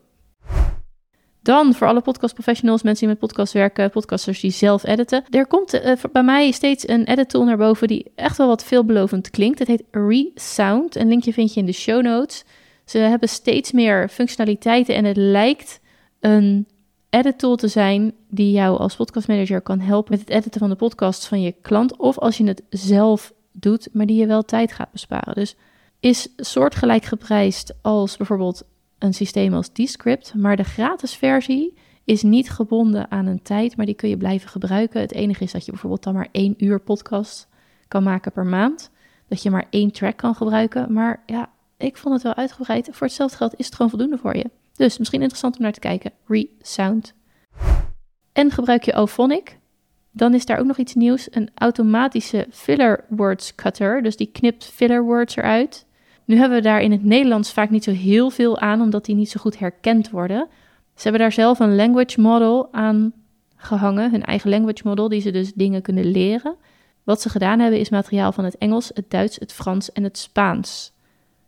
Dan 1.42 1.74
voor 1.74 1.88
alle 1.88 2.02
podcastprofessionals, 2.02 2.84
mensen 2.84 3.06
die 3.06 3.16
met 3.16 3.26
podcasts 3.26 3.54
werken, 3.54 3.90
podcasters 3.90 4.40
die 4.40 4.52
zelf 4.52 4.86
editen. 4.86 5.24
Er 5.30 5.48
komt 5.48 5.74
uh, 5.74 5.92
bij 6.12 6.24
mij 6.24 6.52
steeds 6.52 6.88
een 6.88 7.06
edit 7.06 7.30
tool 7.30 7.44
naar 7.44 7.58
boven 7.58 7.88
die 7.88 8.12
echt 8.16 8.38
wel 8.38 8.48
wat 8.48 8.64
veelbelovend 8.64 9.30
klinkt. 9.30 9.60
Het 9.60 9.68
heet 9.68 9.84
Resound. 9.92 10.96
Een 10.96 11.08
linkje 11.08 11.34
vind 11.34 11.54
je 11.54 11.60
in 11.60 11.66
de 11.66 11.72
show 11.72 12.02
notes. 12.02 12.44
Ze 12.86 12.98
hebben 12.98 13.30
steeds 13.30 13.72
meer 13.72 14.10
functionaliteiten 14.10 14.96
en 14.96 15.06
het 15.06 15.18
lijkt 15.18 15.80
een 16.20 16.68
edit 17.10 17.40
tool 17.40 17.56
te 17.56 17.68
zijn 17.68 18.14
die 18.30 18.52
jou 18.52 18.78
als 18.78 18.96
podcastmanager 18.96 19.62
kan 19.62 19.80
helpen 19.80 20.12
met 20.12 20.20
het 20.20 20.30
editen 20.30 20.60
van 20.60 20.70
de 20.70 20.76
podcasts 20.76 21.28
van 21.28 21.42
je 21.42 21.56
klant. 21.62 21.98
Of 21.98 22.18
als 22.18 22.38
je 22.38 22.44
het 22.44 22.64
zelf 22.70 23.34
doet, 23.52 23.90
maar 23.94 24.06
die 24.06 24.20
je 24.20 24.28
wel 24.28 24.44
tijd 24.44 24.72
gaat 24.72 24.92
besparen. 24.92 25.34
Dus 25.34 25.56
is 26.00 26.28
soortgelijk 26.36 27.04
geprijsd 27.06 27.74
als 27.82 28.18
bijvoorbeeld 28.18 28.64
een 28.98 29.14
systeem 29.14 29.54
als 29.54 29.74
Descript. 29.74 30.34
Maar 30.34 30.56
de 30.56 30.64
gratis 30.64 31.16
versie 31.16 31.74
is 32.04 32.24
niet 32.24 32.50
gebonden 32.50 33.12
aan 33.12 33.26
een 33.26 33.42
tijd, 33.42 33.78
maar 33.78 33.86
die 33.86 33.96
kun 33.96 34.10
je 34.10 34.18
blijven 34.18 34.50
gebruiken. 34.50 35.02
Het 35.02 35.14
enige 35.14 35.44
is 35.44 35.52
dat 35.52 35.66
je 35.66 35.72
bijvoorbeeld 35.72 36.04
dan 36.04 36.14
maar 36.14 36.30
één 36.32 36.54
uur 36.58 36.80
podcast 36.80 37.48
kan 37.88 38.04
maken 38.04 38.32
per 38.32 38.46
maand. 38.46 38.92
Dat 39.28 39.44
je 39.44 39.50
maar 39.50 39.68
één 39.70 39.92
track 39.92 40.18
kan 40.18 40.36
gebruiken. 40.36 40.94
Maar 40.94 41.24
ja, 41.26 41.50
ik 41.78 41.98
vond 41.98 42.14
het 42.14 42.24
wel 42.24 42.36
uitgebreid. 42.36 42.90
Voor 42.92 43.08
hetzelfde 43.08 43.38
geld 43.38 43.54
is 43.58 43.66
het 43.66 43.76
gewoon 43.76 43.90
voldoende 43.90 44.18
voor 44.18 44.36
je. 44.36 44.50
Dus 44.74 44.98
misschien 44.98 45.20
interessant 45.22 45.56
om 45.56 45.62
naar 45.62 45.72
te 45.72 45.80
kijken. 45.80 46.12
Resound. 46.28 47.14
en 48.34 48.52
gebruik 48.52 48.84
je 48.84 49.02
Ophonic, 49.02 49.58
dan 50.12 50.34
is 50.34 50.46
daar 50.46 50.60
ook 50.60 50.66
nog 50.66 50.78
iets 50.78 50.94
nieuws. 50.94 51.28
Een 51.32 51.50
automatische 51.56 52.48
filler 52.52 53.06
words 53.10 53.56
cutter. 53.56 54.04
Dus 54.04 54.16
die 54.16 54.32
knipt 54.32 54.66
filler 54.66 55.04
words 55.04 55.36
eruit. 55.36 55.86
Nu 56.26 56.38
hebben 56.38 56.58
we 56.58 56.64
daar 56.64 56.82
in 56.82 56.92
het 56.92 57.04
Nederlands 57.04 57.54
vaak 57.54 57.70
niet 57.70 57.84
zo 57.84 57.92
heel 57.92 58.30
veel 58.30 58.60
aan, 58.60 58.82
omdat 58.82 59.06
die 59.06 59.16
niet 59.16 59.30
zo 59.30 59.40
goed 59.40 59.60
herkend 59.60 60.10
worden. 60.10 60.48
Ze 60.96 61.04
hebben 61.04 61.22
daar 61.22 61.32
zelf 61.32 61.60
een 61.60 61.76
language 61.76 62.22
model 62.22 62.74
aan 62.74 63.14
gehangen, 63.56 64.12
hun 64.12 64.24
eigen 64.24 64.50
language 64.50 64.82
model, 64.84 65.10
die 65.10 65.22
ze 65.22 65.32
dus 65.32 65.54
dingen 65.54 65.82
kunnen 65.82 66.06
leren. 66.06 66.56
Wat 67.04 67.22
ze 67.22 67.30
gedaan 67.30 67.60
hebben 67.60 67.80
is 67.80 67.90
materiaal 67.90 68.32
van 68.32 68.44
het 68.44 68.58
Engels, 68.58 68.92
het 68.94 69.10
Duits, 69.10 69.38
het 69.40 69.54
Frans 69.54 69.92
en 69.92 70.04
het 70.04 70.18
Spaans 70.18 70.92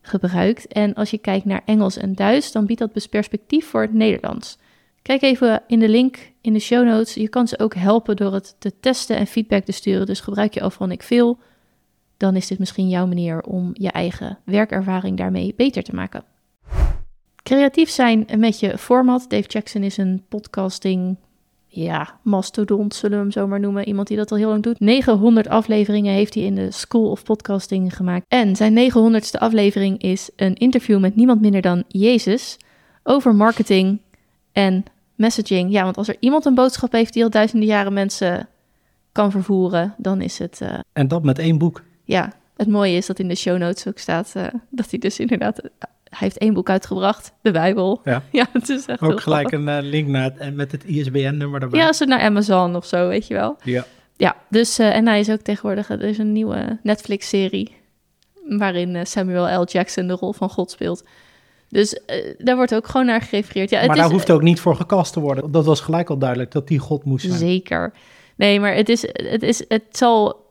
gebruikt. 0.09 0.67
En 0.67 0.93
als 0.93 1.09
je 1.09 1.17
kijkt 1.17 1.45
naar 1.45 1.61
Engels 1.65 1.97
en 1.97 2.15
Duits, 2.15 2.51
dan 2.51 2.65
biedt 2.65 2.79
dat 2.79 3.09
perspectief 3.09 3.67
voor 3.67 3.81
het 3.81 3.93
Nederlands. 3.93 4.57
Kijk 5.01 5.21
even 5.21 5.63
in 5.67 5.79
de 5.79 5.89
link 5.89 6.31
in 6.41 6.53
de 6.53 6.59
show 6.59 6.85
notes. 6.85 7.13
Je 7.13 7.29
kan 7.29 7.47
ze 7.47 7.59
ook 7.59 7.75
helpen 7.75 8.15
door 8.15 8.33
het 8.33 8.55
te 8.59 8.79
testen 8.79 9.17
en 9.17 9.27
feedback 9.27 9.63
te 9.63 9.71
sturen. 9.71 10.05
Dus 10.05 10.19
gebruik 10.19 10.53
je 10.53 10.63
ik 10.91 11.03
veel. 11.03 11.39
Dan 12.17 12.35
is 12.35 12.47
dit 12.47 12.59
misschien 12.59 12.89
jouw 12.89 13.07
manier 13.07 13.41
om 13.41 13.69
je 13.73 13.91
eigen 13.91 14.39
werkervaring 14.45 15.17
daarmee 15.17 15.53
beter 15.55 15.83
te 15.83 15.95
maken. 15.95 16.23
Creatief 17.43 17.89
zijn 17.89 18.25
met 18.37 18.59
je 18.59 18.77
format. 18.77 19.25
Dave 19.27 19.47
Jackson 19.47 19.83
is 19.83 19.97
een 19.97 20.25
podcasting 20.29 21.17
ja, 21.71 22.19
mastodont 22.21 22.95
zullen 22.95 23.17
we 23.17 23.23
hem 23.23 23.31
zo 23.31 23.47
maar 23.47 23.59
noemen. 23.59 23.87
Iemand 23.87 24.07
die 24.07 24.17
dat 24.17 24.31
al 24.31 24.37
heel 24.37 24.49
lang 24.49 24.63
doet. 24.63 24.79
900 24.79 25.47
afleveringen 25.47 26.13
heeft 26.13 26.33
hij 26.33 26.43
in 26.43 26.55
de 26.55 26.71
School 26.71 27.09
of 27.09 27.23
Podcasting 27.23 27.95
gemaakt. 27.95 28.25
En 28.27 28.55
zijn 28.55 28.91
900ste 28.91 29.39
aflevering 29.39 30.01
is 30.01 30.29
een 30.35 30.55
interview 30.55 30.99
met 30.99 31.15
niemand 31.15 31.41
minder 31.41 31.61
dan 31.61 31.83
Jezus 31.87 32.57
over 33.03 33.35
marketing 33.35 34.01
en 34.51 34.83
messaging. 35.15 35.71
Ja, 35.71 35.83
want 35.83 35.97
als 35.97 36.07
er 36.07 36.17
iemand 36.19 36.45
een 36.45 36.55
boodschap 36.55 36.91
heeft 36.91 37.13
die 37.13 37.23
al 37.23 37.29
duizenden 37.29 37.67
jaren 37.67 37.93
mensen 37.93 38.47
kan 39.11 39.31
vervoeren, 39.31 39.93
dan 39.97 40.21
is 40.21 40.39
het... 40.39 40.59
Uh... 40.63 40.79
En 40.93 41.07
dat 41.07 41.23
met 41.23 41.39
één 41.39 41.57
boek. 41.57 41.83
Ja, 42.03 42.33
het 42.55 42.67
mooie 42.67 42.95
is 42.95 43.05
dat 43.05 43.19
in 43.19 43.27
de 43.27 43.35
show 43.35 43.57
notes 43.57 43.87
ook 43.87 43.97
staat 43.97 44.33
uh, 44.37 44.47
dat 44.69 44.89
hij 44.89 44.99
dus 44.99 45.19
inderdaad 45.19 45.61
hij 46.09 46.19
heeft 46.19 46.37
één 46.37 46.53
boek 46.53 46.69
uitgebracht, 46.69 47.33
de 47.41 47.51
Bijbel. 47.51 48.01
Ja, 48.03 48.23
ja 48.31 48.47
het 48.53 48.69
is 48.69 48.85
echt 48.85 49.01
Ook 49.01 49.21
gelijk 49.21 49.51
een 49.51 49.67
uh, 49.67 49.77
link 49.81 50.07
naar 50.07 50.31
het, 50.37 50.55
met 50.55 50.71
het 50.71 50.83
ISBN-nummer 50.83 51.61
erbij. 51.61 51.79
Ja, 51.79 51.87
als 51.87 51.99
het 51.99 52.09
naar 52.09 52.21
Amazon 52.21 52.75
of 52.75 52.85
zo, 52.85 53.07
weet 53.07 53.27
je 53.27 53.33
wel. 53.33 53.57
Ja. 53.63 53.85
Ja, 54.15 54.35
dus, 54.49 54.79
uh, 54.79 54.95
en 54.95 55.07
hij 55.07 55.19
is 55.19 55.29
ook 55.29 55.41
tegenwoordig, 55.41 55.89
er 55.89 56.01
is 56.01 56.17
een 56.17 56.31
nieuwe 56.31 56.79
Netflix-serie 56.83 57.75
waarin 58.57 59.07
Samuel 59.07 59.61
L. 59.61 59.65
Jackson 59.65 60.07
de 60.07 60.13
rol 60.13 60.33
van 60.33 60.49
God 60.49 60.71
speelt. 60.71 61.03
Dus 61.69 61.99
daar 62.37 62.55
wordt 62.55 62.75
ook 62.75 62.87
gewoon 62.87 63.05
naar 63.05 63.21
gerefereerd. 63.21 63.69
Ja, 63.69 63.77
het 63.77 63.87
maar 63.87 63.95
daar 63.95 64.09
hoeft 64.09 64.31
ook 64.31 64.41
niet 64.41 64.59
voor 64.59 64.75
gekast 64.75 65.13
te 65.13 65.19
worden. 65.19 65.51
Dat 65.51 65.65
was 65.65 65.81
gelijk 65.81 66.09
al 66.09 66.17
duidelijk, 66.17 66.51
dat 66.51 66.67
die 66.67 66.79
God 66.79 67.03
moest 67.03 67.25
zijn. 67.25 67.37
Zeker. 67.37 67.93
Nee, 68.35 68.59
maar 68.59 68.75
het, 68.75 68.89
is, 68.89 69.01
het, 69.11 69.43
is, 69.43 69.63
het 69.67 69.83
zal 69.91 70.45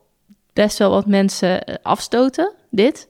best 0.53 0.79
wel 0.79 0.91
wat 0.91 1.07
mensen 1.07 1.83
afstoten, 1.83 2.53
dit. 2.71 3.09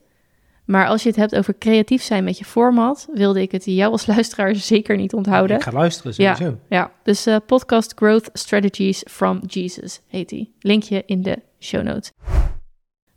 Maar 0.69 0.87
als 0.87 1.03
je 1.03 1.09
het 1.09 1.17
hebt 1.17 1.35
over 1.35 1.57
creatief 1.57 2.01
zijn 2.01 2.23
met 2.23 2.37
je 2.37 2.45
format, 2.45 3.07
wilde 3.13 3.41
ik 3.41 3.51
het 3.51 3.65
jou 3.65 3.91
als 3.91 4.05
luisteraar 4.05 4.55
zeker 4.75 4.97
niet 4.97 5.13
onthouden. 5.13 5.55
Ik 5.55 5.63
ga 5.63 5.71
luisteren 5.71 6.13
sowieso. 6.13 6.43
Ja, 6.43 6.57
ja. 6.69 6.91
dus 7.03 7.27
uh, 7.27 7.35
podcast 7.45 7.93
Growth 7.95 8.29
Strategies 8.33 9.03
from 9.09 9.39
Jesus 9.47 10.01
heet 10.07 10.29
die. 10.29 10.53
Linkje 10.59 11.03
in 11.05 11.21
de 11.21 11.37
show 11.59 11.83
notes. 11.83 12.11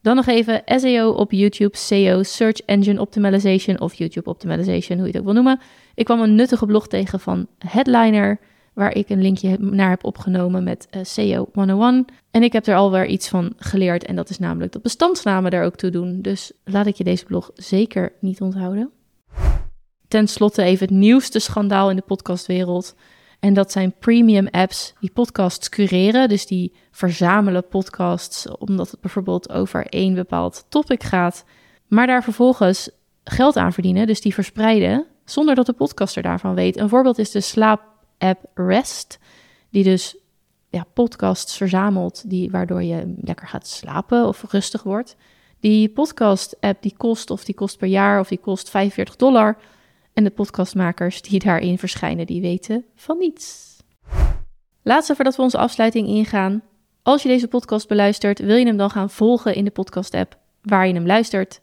Dan 0.03 0.17
nog 0.17 0.27
even 0.27 0.63
SEO 0.67 1.11
op 1.11 1.33
YouTube, 1.33 1.77
SEO, 1.77 2.23
Search 2.23 2.61
Engine 2.61 3.01
Optimization 3.01 3.81
of 3.81 3.95
YouTube 3.95 4.31
Optimization, 4.31 4.99
hoe 4.99 5.07
je 5.07 5.13
het 5.13 5.19
ook 5.19 5.25
wil 5.25 5.35
noemen. 5.35 5.61
Ik 5.95 6.05
kwam 6.05 6.21
een 6.21 6.35
nuttige 6.35 6.67
blog 6.67 6.89
tegen 6.89 7.21
van 7.21 7.47
Headliner 7.59 8.39
waar 8.73 8.95
ik 8.95 9.09
een 9.09 9.23
linkje 9.23 9.57
naar 9.59 9.91
heb 9.91 10.05
opgenomen 10.05 10.65
met 10.65 10.89
uh, 10.91 11.05
SEO 11.05 11.49
101. 11.53 12.05
En 12.31 12.43
ik 12.43 12.53
heb 12.53 12.67
er 12.67 12.77
alweer 12.77 13.07
iets 13.07 13.29
van 13.29 13.53
geleerd 13.57 14.05
en 14.05 14.17
dat 14.17 14.31
is 14.31 14.39
namelijk 14.39 14.73
dat 14.73 14.83
bestandsnamen 14.83 15.51
daar 15.51 15.65
ook 15.65 15.77
toe 15.77 15.91
doen. 15.91 16.23
Dus 16.23 16.53
laat 16.65 16.87
ik 16.87 16.95
je 16.95 17.05
deze 17.05 17.25
blog 17.25 17.51
zeker 17.55 18.13
niet 18.21 18.41
onthouden. 18.41 18.91
Ten 20.09 20.29
slotte 20.29 20.63
even 20.63 20.87
het 20.87 20.97
nieuwste 20.97 21.39
schandaal 21.39 21.91
in 21.91 21.97
de 21.97 22.03
podcastwereld. 22.03 22.95
En 23.41 23.55
dat 23.55 23.73
zijn 23.73 23.95
premium 23.99 24.49
apps 24.51 24.95
die 25.01 25.11
podcasts 25.13 25.69
cureren. 25.69 26.29
Dus 26.29 26.47
die 26.47 26.73
verzamelen 26.91 27.69
podcasts 27.69 28.49
omdat 28.49 28.91
het 28.91 29.01
bijvoorbeeld 29.01 29.53
over 29.53 29.87
één 29.87 30.15
bepaald 30.15 30.65
topic 30.69 31.03
gaat. 31.03 31.45
Maar 31.89 32.07
daar 32.07 32.23
vervolgens 32.23 32.91
geld 33.25 33.57
aan 33.57 33.73
verdienen. 33.73 34.07
Dus 34.07 34.21
die 34.21 34.35
verspreiden 34.35 35.07
zonder 35.25 35.55
dat 35.55 35.67
de 35.67 35.73
podcaster 35.73 36.23
daarvan 36.23 36.55
weet. 36.55 36.77
Een 36.79 36.89
voorbeeld 36.89 37.19
is 37.19 37.31
de 37.31 37.41
slaap 37.41 37.92
app 38.23 38.45
Rest, 38.55 39.19
die 39.71 39.85
dus 39.85 40.17
ja, 40.71 40.87
podcasts 40.93 41.57
verzamelt, 41.57 42.31
die, 42.31 42.51
waardoor 42.51 42.83
je 42.83 43.15
lekker 43.21 43.49
gaat 43.49 43.67
slapen 43.67 44.27
of 44.27 44.45
rustig 44.51 44.83
wordt. 44.83 45.17
Die 45.61 45.89
podcast-app 45.89 46.83
die 46.83 46.95
kost, 46.97 47.31
of 47.31 47.45
die 47.45 47.55
kost 47.55 47.79
per 47.79 47.89
jaar, 47.89 48.21
of 48.21 48.29
die 48.29 48.39
kost 48.39 48.71
45 48.71 49.17
dollar. 49.17 49.57
En 50.13 50.25
de 50.25 50.31
podcastmakers 50.31 51.23
die 51.23 51.39
daarin 51.39 51.79
verschijnen, 51.79 52.27
die 52.27 52.41
weten 52.41 52.85
van 52.95 53.19
niets. 53.19 53.77
Laatste 54.83 55.15
voordat 55.15 55.37
we 55.37 55.43
onze 55.43 55.59
afsluiting 55.59 56.09
ingaan. 56.09 56.63
Als 57.03 57.23
je 57.23 57.29
deze 57.29 57.49
podcast 57.49 57.89
beluistert, 57.89 58.39
wil 58.39 58.57
je 58.57 58.67
hem 58.67 58.77
dan 58.77 58.91
gaan 58.91 59.11
volgen 59.11 59.55
in 59.55 59.65
de 59.65 59.71
podcast-app 59.71 60.39
waar 60.63 60.87
je 60.87 60.95
hem 60.95 61.07
luistert? 61.07 61.61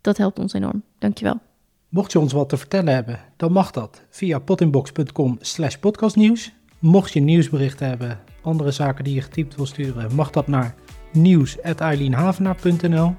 Dat 0.00 0.16
helpt 0.16 0.38
ons 0.38 0.52
enorm. 0.52 0.82
Dankjewel. 0.98 1.40
Mocht 1.94 2.12
je 2.12 2.18
ons 2.18 2.32
wat 2.32 2.48
te 2.48 2.56
vertellen 2.56 2.94
hebben, 2.94 3.20
dan 3.36 3.52
mag 3.52 3.70
dat 3.70 4.02
via 4.10 4.38
potinbox.com 4.38 5.38
slash 5.40 5.76
podcastnieuws. 5.76 6.52
Mocht 6.78 7.12
je 7.12 7.20
nieuwsberichten 7.20 7.88
hebben, 7.88 8.20
andere 8.42 8.70
zaken 8.70 9.04
die 9.04 9.14
je 9.14 9.20
getypt 9.20 9.56
wil 9.56 9.66
sturen, 9.66 10.14
mag 10.14 10.30
dat 10.30 10.46
naar 10.46 10.74
nieuws.eileenhavenaar.nl. 11.12 13.14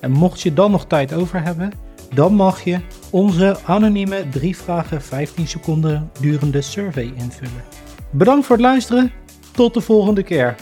En 0.00 0.10
mocht 0.10 0.40
je 0.40 0.52
dan 0.52 0.70
nog 0.70 0.86
tijd 0.86 1.14
over 1.14 1.42
hebben, 1.42 1.72
dan 2.14 2.34
mag 2.34 2.64
je 2.64 2.80
onze 3.10 3.58
anonieme 3.64 4.28
drie 4.28 4.56
vragen 4.56 5.02
15 5.02 5.46
seconden 5.46 6.10
durende 6.20 6.60
survey 6.60 7.12
invullen. 7.16 7.64
Bedankt 8.10 8.46
voor 8.46 8.56
het 8.56 8.64
luisteren, 8.64 9.12
tot 9.52 9.74
de 9.74 9.80
volgende 9.80 10.22
keer. 10.22 10.56